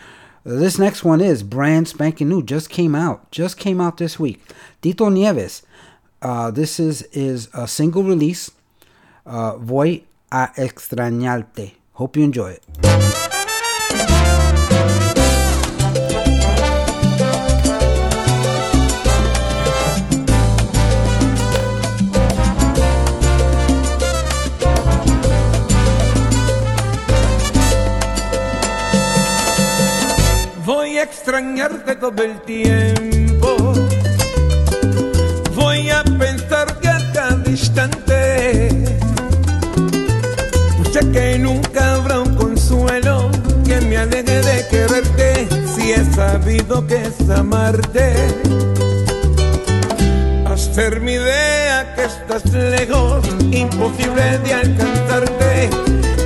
This 0.46 0.80
next 0.80 1.04
one 1.04 1.20
is 1.20 1.44
brand 1.44 1.90
spanking 1.90 2.30
new. 2.30 2.42
Just 2.42 2.70
came 2.70 2.96
out. 2.96 3.30
Just 3.32 3.58
came 3.58 3.82
out 3.82 3.98
this 3.98 4.18
week. 4.18 4.40
Tito 4.82 5.10
Nieves. 5.10 5.64
Uh, 6.26 6.50
this 6.50 6.80
is 6.80 7.04
is 7.14 7.50
a 7.54 7.68
single 7.68 8.02
release. 8.02 8.50
Uh, 9.28 9.54
Voy 9.60 10.06
a 10.32 10.52
extrañarte. 10.58 11.76
Hope 11.94 12.18
you 12.18 12.26
enjoy 12.26 12.58
it. 12.58 12.64
Voy 30.66 30.98
a 30.98 31.04
extrañarte 31.04 31.96
todo 31.98 32.24
el 32.24 32.42
tiempo. 32.42 33.85
Voy 35.56 35.90
a 35.90 36.04
pensar 36.04 36.80
que 36.80 36.90
a 36.90 37.00
cada 37.14 37.50
instante. 37.50 38.70
Que 41.14 41.38
nunca 41.38 41.96
habrá 41.96 42.20
un 42.20 42.36
consuelo 42.36 43.30
que 43.66 43.80
me 43.82 43.96
aleje 43.98 44.42
de 44.42 44.68
quererte. 44.70 45.48
Si 45.74 45.94
he 45.94 46.04
sabido 46.14 46.86
que 46.88 47.04
es 47.04 47.30
amarte. 47.30 48.14
Hacer 50.46 51.00
mi 51.00 51.14
idea 51.14 51.94
que 51.96 52.04
estás 52.06 52.52
lejos, 52.52 53.26
imposible 53.52 54.40
de 54.40 54.54
alcanzarte. 54.54 55.70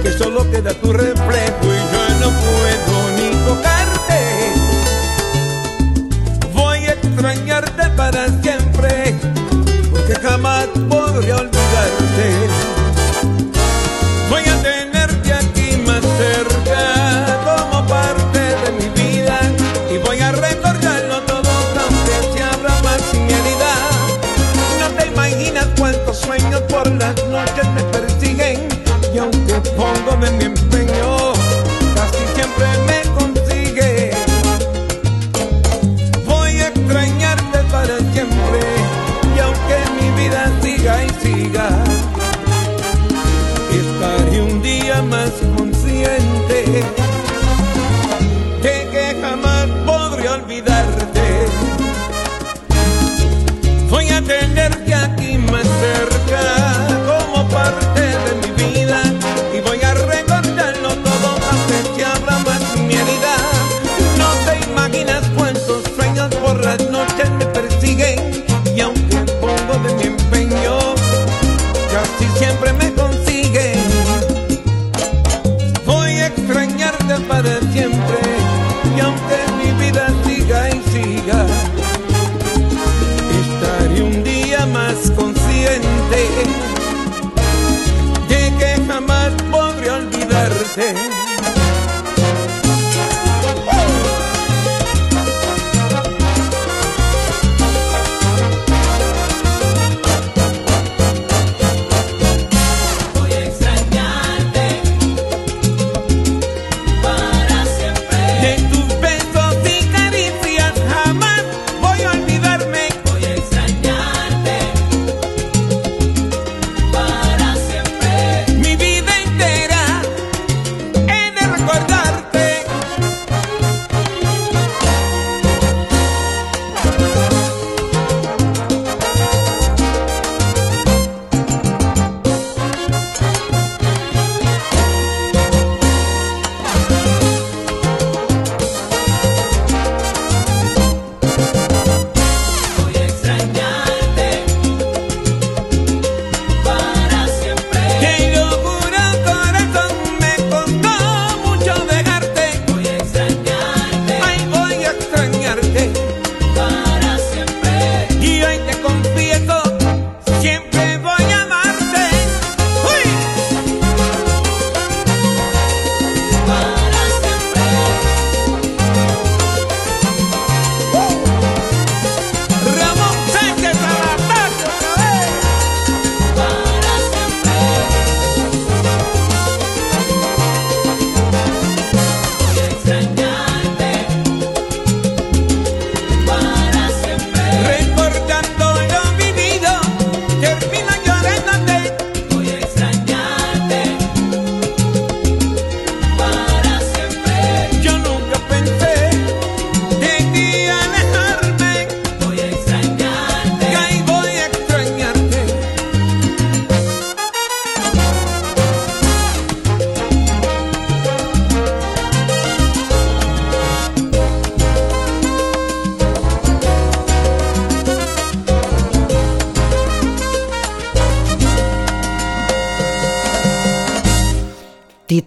Que 0.02 0.12
solo 0.14 0.50
queda 0.50 0.74
tu 0.74 0.92
reflejo 0.94 1.64
y 1.64 1.82
yo 1.94 2.20
no 2.22 2.30
puedo 2.30 3.09
olvidarte. 11.20 11.59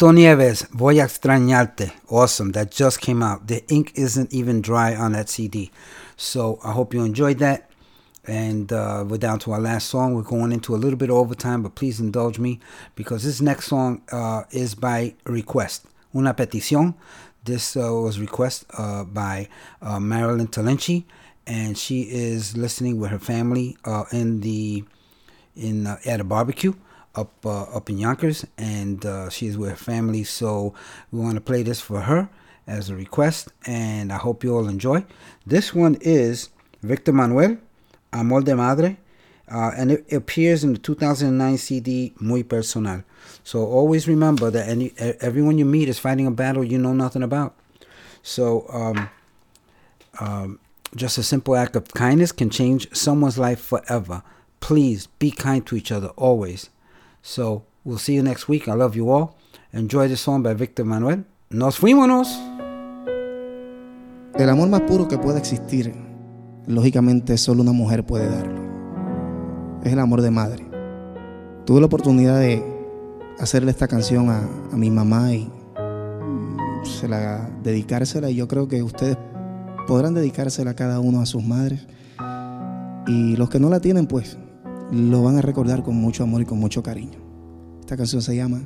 Tito 0.02 0.12
Nieves, 0.12 0.66
Voy 0.72 0.98
a 0.98 1.04
extrañarte. 1.04 1.92
Awesome. 2.08 2.50
That 2.50 2.72
just 2.72 3.00
came 3.00 3.22
out. 3.22 3.46
The 3.46 3.62
ink 3.68 3.92
isn't 3.94 4.32
even 4.32 4.60
dry 4.60 4.96
on 4.96 5.12
that 5.12 5.28
CD. 5.28 5.70
So 6.16 6.58
I 6.64 6.72
hope 6.72 6.92
you 6.92 7.04
enjoyed 7.04 7.38
that. 7.38 7.70
And 8.26 8.72
uh, 8.72 9.04
we're 9.06 9.18
down 9.18 9.38
to 9.38 9.52
our 9.52 9.60
last 9.60 9.88
song. 9.88 10.16
We're 10.16 10.22
going 10.22 10.50
into 10.50 10.74
a 10.74 10.80
little 10.82 10.96
bit 10.98 11.10
of 11.10 11.14
overtime, 11.14 11.62
but 11.62 11.76
please 11.76 12.00
indulge 12.00 12.40
me 12.40 12.58
because 12.96 13.22
this 13.22 13.40
next 13.40 13.66
song 13.66 14.02
uh, 14.10 14.42
is 14.50 14.74
by 14.74 15.14
request. 15.22 15.86
Una 16.12 16.34
petición. 16.34 16.94
This 17.44 17.76
uh, 17.76 17.82
was 17.92 18.18
request 18.18 18.64
uh, 18.76 19.04
by 19.04 19.46
uh, 19.80 20.00
Marilyn 20.00 20.48
Talenci, 20.48 21.04
and 21.46 21.78
she 21.78 22.08
is 22.10 22.56
listening 22.56 22.98
with 22.98 23.12
her 23.12 23.20
family 23.20 23.76
uh, 23.84 24.06
in 24.10 24.40
the 24.40 24.82
in 25.54 25.86
at 25.86 26.18
a 26.18 26.24
barbecue 26.24 26.74
up 27.14 27.32
uh, 27.44 27.64
up 27.64 27.90
in 27.90 27.98
Yonkers, 27.98 28.47
and 28.56 29.05
uh, 29.05 29.28
she's 29.30 29.56
with 29.56 29.70
her 29.70 29.76
family. 29.76 30.24
So 30.24 30.74
we 31.10 31.20
want 31.20 31.34
to 31.34 31.40
play 31.40 31.62
this 31.62 31.80
for 31.80 32.02
her 32.02 32.28
as 32.66 32.90
a 32.90 32.97
request, 32.97 33.52
and 33.66 34.12
I 34.12 34.16
hope 34.16 34.44
you 34.44 34.55
all 34.55 34.68
enjoy. 34.68 35.05
This 35.47 35.74
one 35.74 35.97
is 36.01 36.51
Victor 36.82 37.12
Manuel, 37.12 37.59
Amor 38.12 38.43
de 38.43 38.56
Madre, 38.56 38.97
uh, 39.51 39.72
and 39.76 39.93
it 39.93 40.12
appears 40.12 40.64
in 40.64 40.72
the 40.72 40.78
2009 40.78 41.59
CD 41.59 42.12
Muy 42.20 42.43
Personal. 42.43 43.05
So 43.44 43.64
always 43.64 44.09
remember 44.09 44.51
that 44.51 44.68
any 44.68 44.93
everyone 45.20 45.59
you 45.59 45.64
meet 45.64 45.89
is 45.89 45.98
fighting 45.98 46.26
a 46.26 46.30
battle 46.30 46.64
you 46.64 46.78
know 46.78 46.93
nothing 46.93 47.22
about. 47.22 47.55
So 48.22 48.66
um, 48.72 49.10
um, 50.20 50.60
just 50.94 51.18
a 51.18 51.22
simple 51.22 51.56
act 51.56 51.76
of 51.76 51.89
kindness 51.89 52.32
can 52.32 52.51
change 52.51 52.94
someone's 52.94 53.39
life 53.39 53.60
forever. 53.60 54.22
Please 54.60 55.09
be 55.18 55.30
kind 55.30 55.66
to 55.66 55.76
each 55.76 55.90
other 55.90 56.09
always. 56.09 56.70
So 57.22 57.64
we'll 57.84 57.98
see 57.98 58.14
you 58.16 58.22
next 58.22 58.48
week. 58.48 58.68
I 58.68 58.74
love 58.74 58.96
you 58.96 59.10
all. 59.10 59.36
Enjoy 59.72 60.08
the 60.08 60.16
song 60.16 60.42
by 60.42 60.54
Victor 60.54 60.84
Manuel. 60.84 61.24
Nos 61.50 61.78
fuimos. 61.78 62.28
El 64.34 64.48
amor 64.50 64.68
más 64.68 64.80
puro 64.82 65.06
que 65.06 65.18
puede 65.18 65.38
existir, 65.38 65.94
lógicamente 66.66 67.38
solo 67.38 67.62
una 67.62 67.72
mujer 67.72 68.04
puede 68.04 68.28
darlo. 68.28 68.60
Es 69.84 69.92
el 69.92 69.98
amor 69.98 70.20
de 70.20 70.30
madre. 70.30 70.66
Tuve 71.64 71.80
la 71.80 71.86
oportunidad 71.86 72.40
de 72.40 72.64
hacerle 73.38 73.70
esta 73.70 73.86
canción 73.86 74.28
a, 74.30 74.40
a 74.72 74.76
mi 74.76 74.90
mamá 74.90 75.32
y 75.32 75.50
se 76.82 77.08
la, 77.08 77.48
dedicársela 77.62 78.30
y 78.30 78.36
yo 78.36 78.48
creo 78.48 78.68
que 78.68 78.82
ustedes 78.82 79.16
podrán 79.86 80.14
dedicársela 80.14 80.74
cada 80.74 80.98
uno 80.98 81.20
a 81.20 81.26
sus 81.26 81.44
madres. 81.44 81.86
Y 83.06 83.36
los 83.36 83.48
que 83.48 83.60
no 83.60 83.68
la 83.68 83.80
tienen, 83.80 84.06
pues 84.06 84.38
lo 84.93 85.23
van 85.23 85.39
a 85.39 85.40
recordar 85.40 85.82
con 85.82 85.97
mucho 85.97 86.23
amor 86.23 86.43
y 86.43 86.44
con 86.44 86.59
mucho 86.59 86.82
cariño. 86.82 87.19
Esta 87.81 87.97
canción 87.97 88.20
se 88.20 88.36
llama 88.36 88.60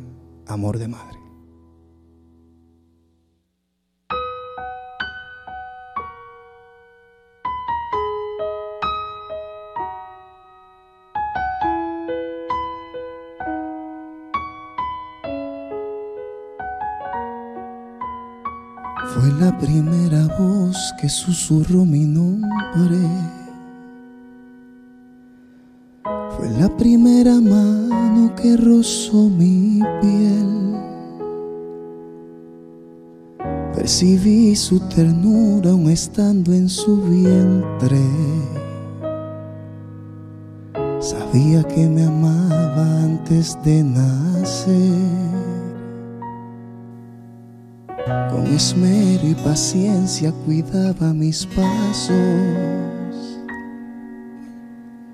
Amor 0.49 0.77
de 0.79 0.89
Madre. 0.89 1.21
Fue 19.15 19.33
la 19.39 19.57
primera 19.59 20.27
voz 20.37 20.93
que 21.01 21.09
susurró 21.09 21.85
mi 21.85 22.05
nombre. 22.05 23.36
Fue 26.37 26.51
la 26.51 26.69
primera 26.77 27.41
mano 27.41 28.35
que 28.37 28.59
rozó 28.59 29.31
mi 29.31 29.81
piel. 30.03 30.77
Percibí 33.75 34.55
su 34.55 34.79
ternura 34.81 35.71
aún 35.71 35.89
estando 35.89 36.53
en 36.53 36.69
su 36.69 37.01
vientre. 37.01 38.03
Sabía 41.01 41.63
que 41.63 41.89
me 41.89 42.05
amaba 42.05 43.03
antes 43.05 43.57
de 43.65 43.83
nacer. 43.83 44.77
Con 48.31 48.47
esmero 48.49 49.27
y 49.27 49.35
paciencia 49.37 50.33
cuidaba 50.45 51.15
mis 51.15 51.47
pasos 51.47 52.77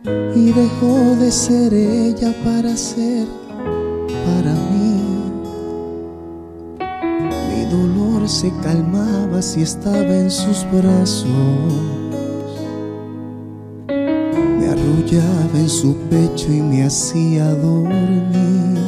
y 0.05 0.53
dejó 0.53 1.16
de 1.16 1.31
ser 1.31 1.73
ella 1.73 2.35
para 2.45 2.77
ser 2.77 3.27
para 4.27 4.53
mí. 4.53 5.01
Mi 7.49 7.65
dolor 7.66 8.29
se 8.29 8.53
calmaba 8.62 9.41
si 9.41 9.62
estaba 9.62 10.16
en 10.16 10.31
sus 10.31 10.66
brazos. 10.73 11.29
Me 13.89 14.69
arrullaba 14.69 15.59
en 15.59 15.69
su 15.69 15.95
pecho 16.11 16.53
y 16.53 16.61
me 16.61 16.85
hacía 16.85 17.55
dormir. 17.55 18.79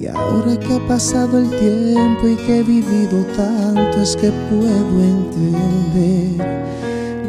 Y 0.00 0.06
ahora 0.08 0.58
que 0.58 0.74
ha 0.74 0.88
pasado 0.88 1.38
el 1.38 1.48
tiempo 1.50 2.26
y 2.26 2.34
que 2.34 2.58
he 2.58 2.62
vivido 2.64 3.24
tanto 3.36 4.00
es 4.00 4.16
que 4.16 4.32
puedo 4.50 5.00
entender 5.00 6.62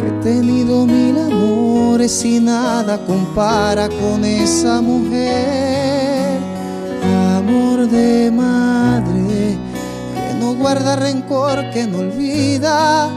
he 0.08 0.12
tenido 0.24 0.86
mil 0.86 1.18
amores 1.18 2.24
y 2.26 2.40
nada 2.40 2.98
compara 3.06 3.90
con 3.90 4.24
esa 4.24 4.82
mujer. 4.82 6.40
Amor 7.38 7.88
de 7.88 8.32
madre 8.32 9.58
que 10.16 10.34
no 10.40 10.56
guarda 10.56 10.96
rencor, 10.96 11.70
que 11.72 11.88
no 11.88 12.00
olvida, 12.00 13.10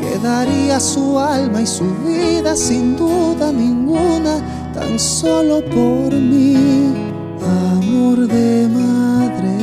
que 0.00 0.18
daría 0.18 0.80
su 0.80 1.18
alma 1.18 1.62
y 1.62 1.66
su 1.66 1.84
vida 2.04 2.56
sin 2.56 2.96
duda 2.96 3.52
ninguna, 3.52 4.38
tan 4.74 4.98
solo 4.98 5.64
por 5.64 6.12
mí 6.14 7.06
amor 7.46 8.26
de 8.26 8.68
madre, 8.68 9.56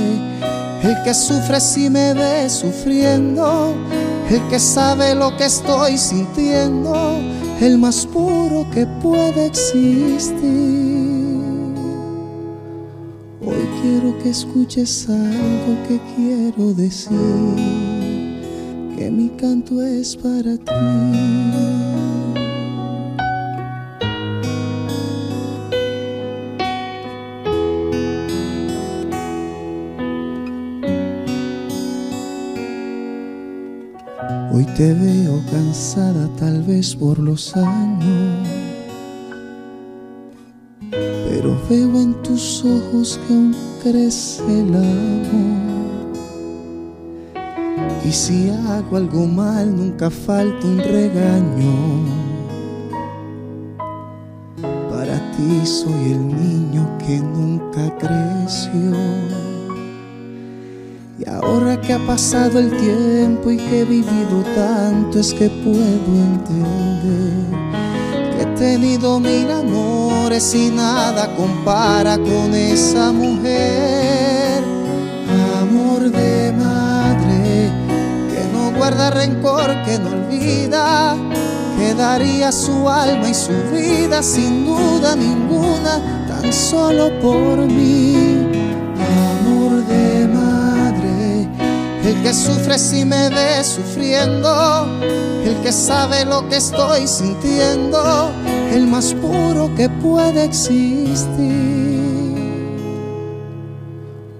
el 0.83 1.03
que 1.03 1.13
sufre 1.13 1.59
si 1.59 1.89
me 1.89 2.13
ve 2.13 2.49
sufriendo, 2.49 3.73
el 4.33 4.47
que 4.49 4.59
sabe 4.59 5.13
lo 5.13 5.35
que 5.37 5.45
estoy 5.45 5.97
sintiendo, 5.97 7.19
el 7.61 7.77
más 7.77 8.05
puro 8.07 8.65
que 8.73 8.87
puede 9.01 9.45
existir. 9.45 10.33
Hoy 13.45 13.67
quiero 13.81 14.17
que 14.23 14.29
escuches 14.29 15.07
algo 15.07 15.77
que 15.87 15.99
quiero 16.15 16.73
decir, 16.73 17.13
que 18.97 19.11
mi 19.11 19.29
canto 19.29 19.81
es 19.83 20.15
para 20.15 20.57
ti. 20.57 21.72
Te 34.75 34.91
veo 34.91 35.39
cansada 35.51 36.27
tal 36.39 36.63
vez 36.63 36.95
por 36.95 37.19
los 37.19 37.55
años, 37.55 38.47
pero 40.89 41.55
veo 41.69 42.01
en 42.01 42.13
tus 42.23 42.63
ojos 42.65 43.19
que 43.27 43.33
aún 43.33 43.55
crece 43.83 44.61
el 44.61 44.73
amor. 44.73 45.73
Y 48.03 48.11
si 48.11 48.49
hago 48.49 48.97
algo 48.97 49.27
mal, 49.27 49.75
nunca 49.75 50.09
falta 50.09 50.65
un 50.65 50.79
regaño. 50.79 51.73
Para 54.89 55.19
ti 55.33 55.65
soy 55.65 56.13
el 56.13 56.27
niño 56.27 56.97
que 56.97 57.19
nunca 57.19 57.95
creció. 57.99 59.52
Y 61.25 61.29
ahora 61.29 61.79
que 61.79 61.93
ha 61.93 61.99
pasado 61.99 62.59
el 62.59 62.75
tiempo 62.77 63.49
y 63.49 63.55
que 63.55 63.81
he 63.81 63.85
vivido 63.85 64.43
tanto 64.55 65.19
es 65.19 65.33
que 65.33 65.49
puedo 65.49 65.77
entender 65.77 67.45
que 68.35 68.41
he 68.41 68.45
tenido 68.57 69.21
mil 69.21 69.49
amores 69.49 70.53
y 70.53 70.69
nada 70.69 71.33
compara 71.37 72.17
con 72.17 72.53
esa 72.53 73.13
mujer. 73.13 74.63
Amor 75.61 76.11
de 76.11 76.51
madre 76.51 77.69
que 78.29 78.43
no 78.51 78.77
guarda 78.77 79.11
rencor, 79.11 79.81
que 79.85 79.99
no 79.99 80.09
olvida, 80.09 81.15
que 81.77 81.93
daría 81.93 82.51
su 82.51 82.89
alma 82.89 83.29
y 83.29 83.33
su 83.33 83.53
vida 83.71 84.21
sin 84.21 84.65
duda 84.65 85.15
ninguna, 85.15 86.25
tan 86.27 86.51
solo 86.51 87.17
por 87.21 87.59
mí. 87.59 88.45
Amor 89.45 89.85
de 89.85 90.27
madre, 90.27 90.52
el 92.03 92.21
que 92.21 92.33
sufre 92.33 92.77
si 92.77 93.05
me 93.05 93.29
ve 93.29 93.63
sufriendo, 93.63 94.85
el 95.45 95.55
que 95.63 95.71
sabe 95.71 96.25
lo 96.25 96.47
que 96.49 96.57
estoy 96.57 97.07
sintiendo, 97.07 98.31
el 98.71 98.87
más 98.87 99.13
puro 99.13 99.73
que 99.75 99.87
puede 99.89 100.43
existir. 100.43 101.23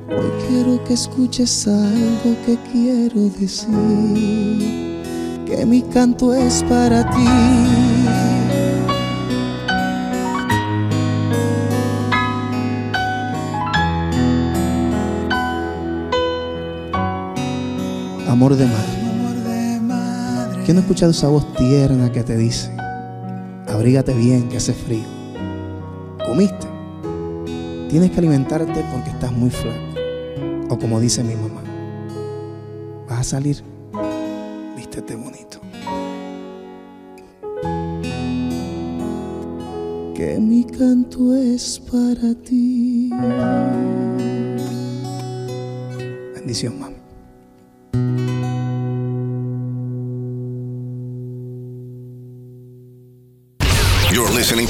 Hoy 0.09 0.31
quiero 0.47 0.83
que 0.83 0.93
escuches 0.93 1.67
algo 1.67 2.35
que 2.45 2.57
quiero 2.71 3.29
decir, 3.39 5.01
que 5.45 5.65
mi 5.65 5.81
canto 5.83 6.33
es 6.33 6.63
para 6.63 7.09
ti. 7.09 7.92
Amor 18.43 18.57
de 18.57 18.65
madre. 19.79 20.63
¿Quién 20.65 20.75
no 20.75 20.81
ha 20.81 20.83
escuchado 20.83 21.11
esa 21.11 21.29
voz 21.29 21.53
tierna 21.53 22.11
que 22.11 22.23
te 22.23 22.35
dice, 22.35 22.75
abrígate 23.69 24.13
bien, 24.13 24.49
que 24.49 24.57
hace 24.57 24.73
frío? 24.73 25.05
¿Comiste? 26.27 26.67
tienes 27.89 28.11
que 28.11 28.17
alimentarte 28.17 28.83
porque 28.91 29.11
estás 29.11 29.31
muy 29.31 29.49
flaco. 29.49 29.79
O 30.69 30.77
como 30.77 30.99
dice 30.99 31.23
mi 31.23 31.35
mamá, 31.35 31.61
vas 33.07 33.19
a 33.19 33.23
salir, 33.23 33.63
vístete 34.75 35.15
bonito. 35.15 35.61
Que 40.13 40.37
mi 40.37 40.65
canto 40.65 41.33
es 41.33 41.79
para 41.79 42.35
ti. 42.43 43.09
Bendición, 46.35 46.77
mami. 46.77 46.92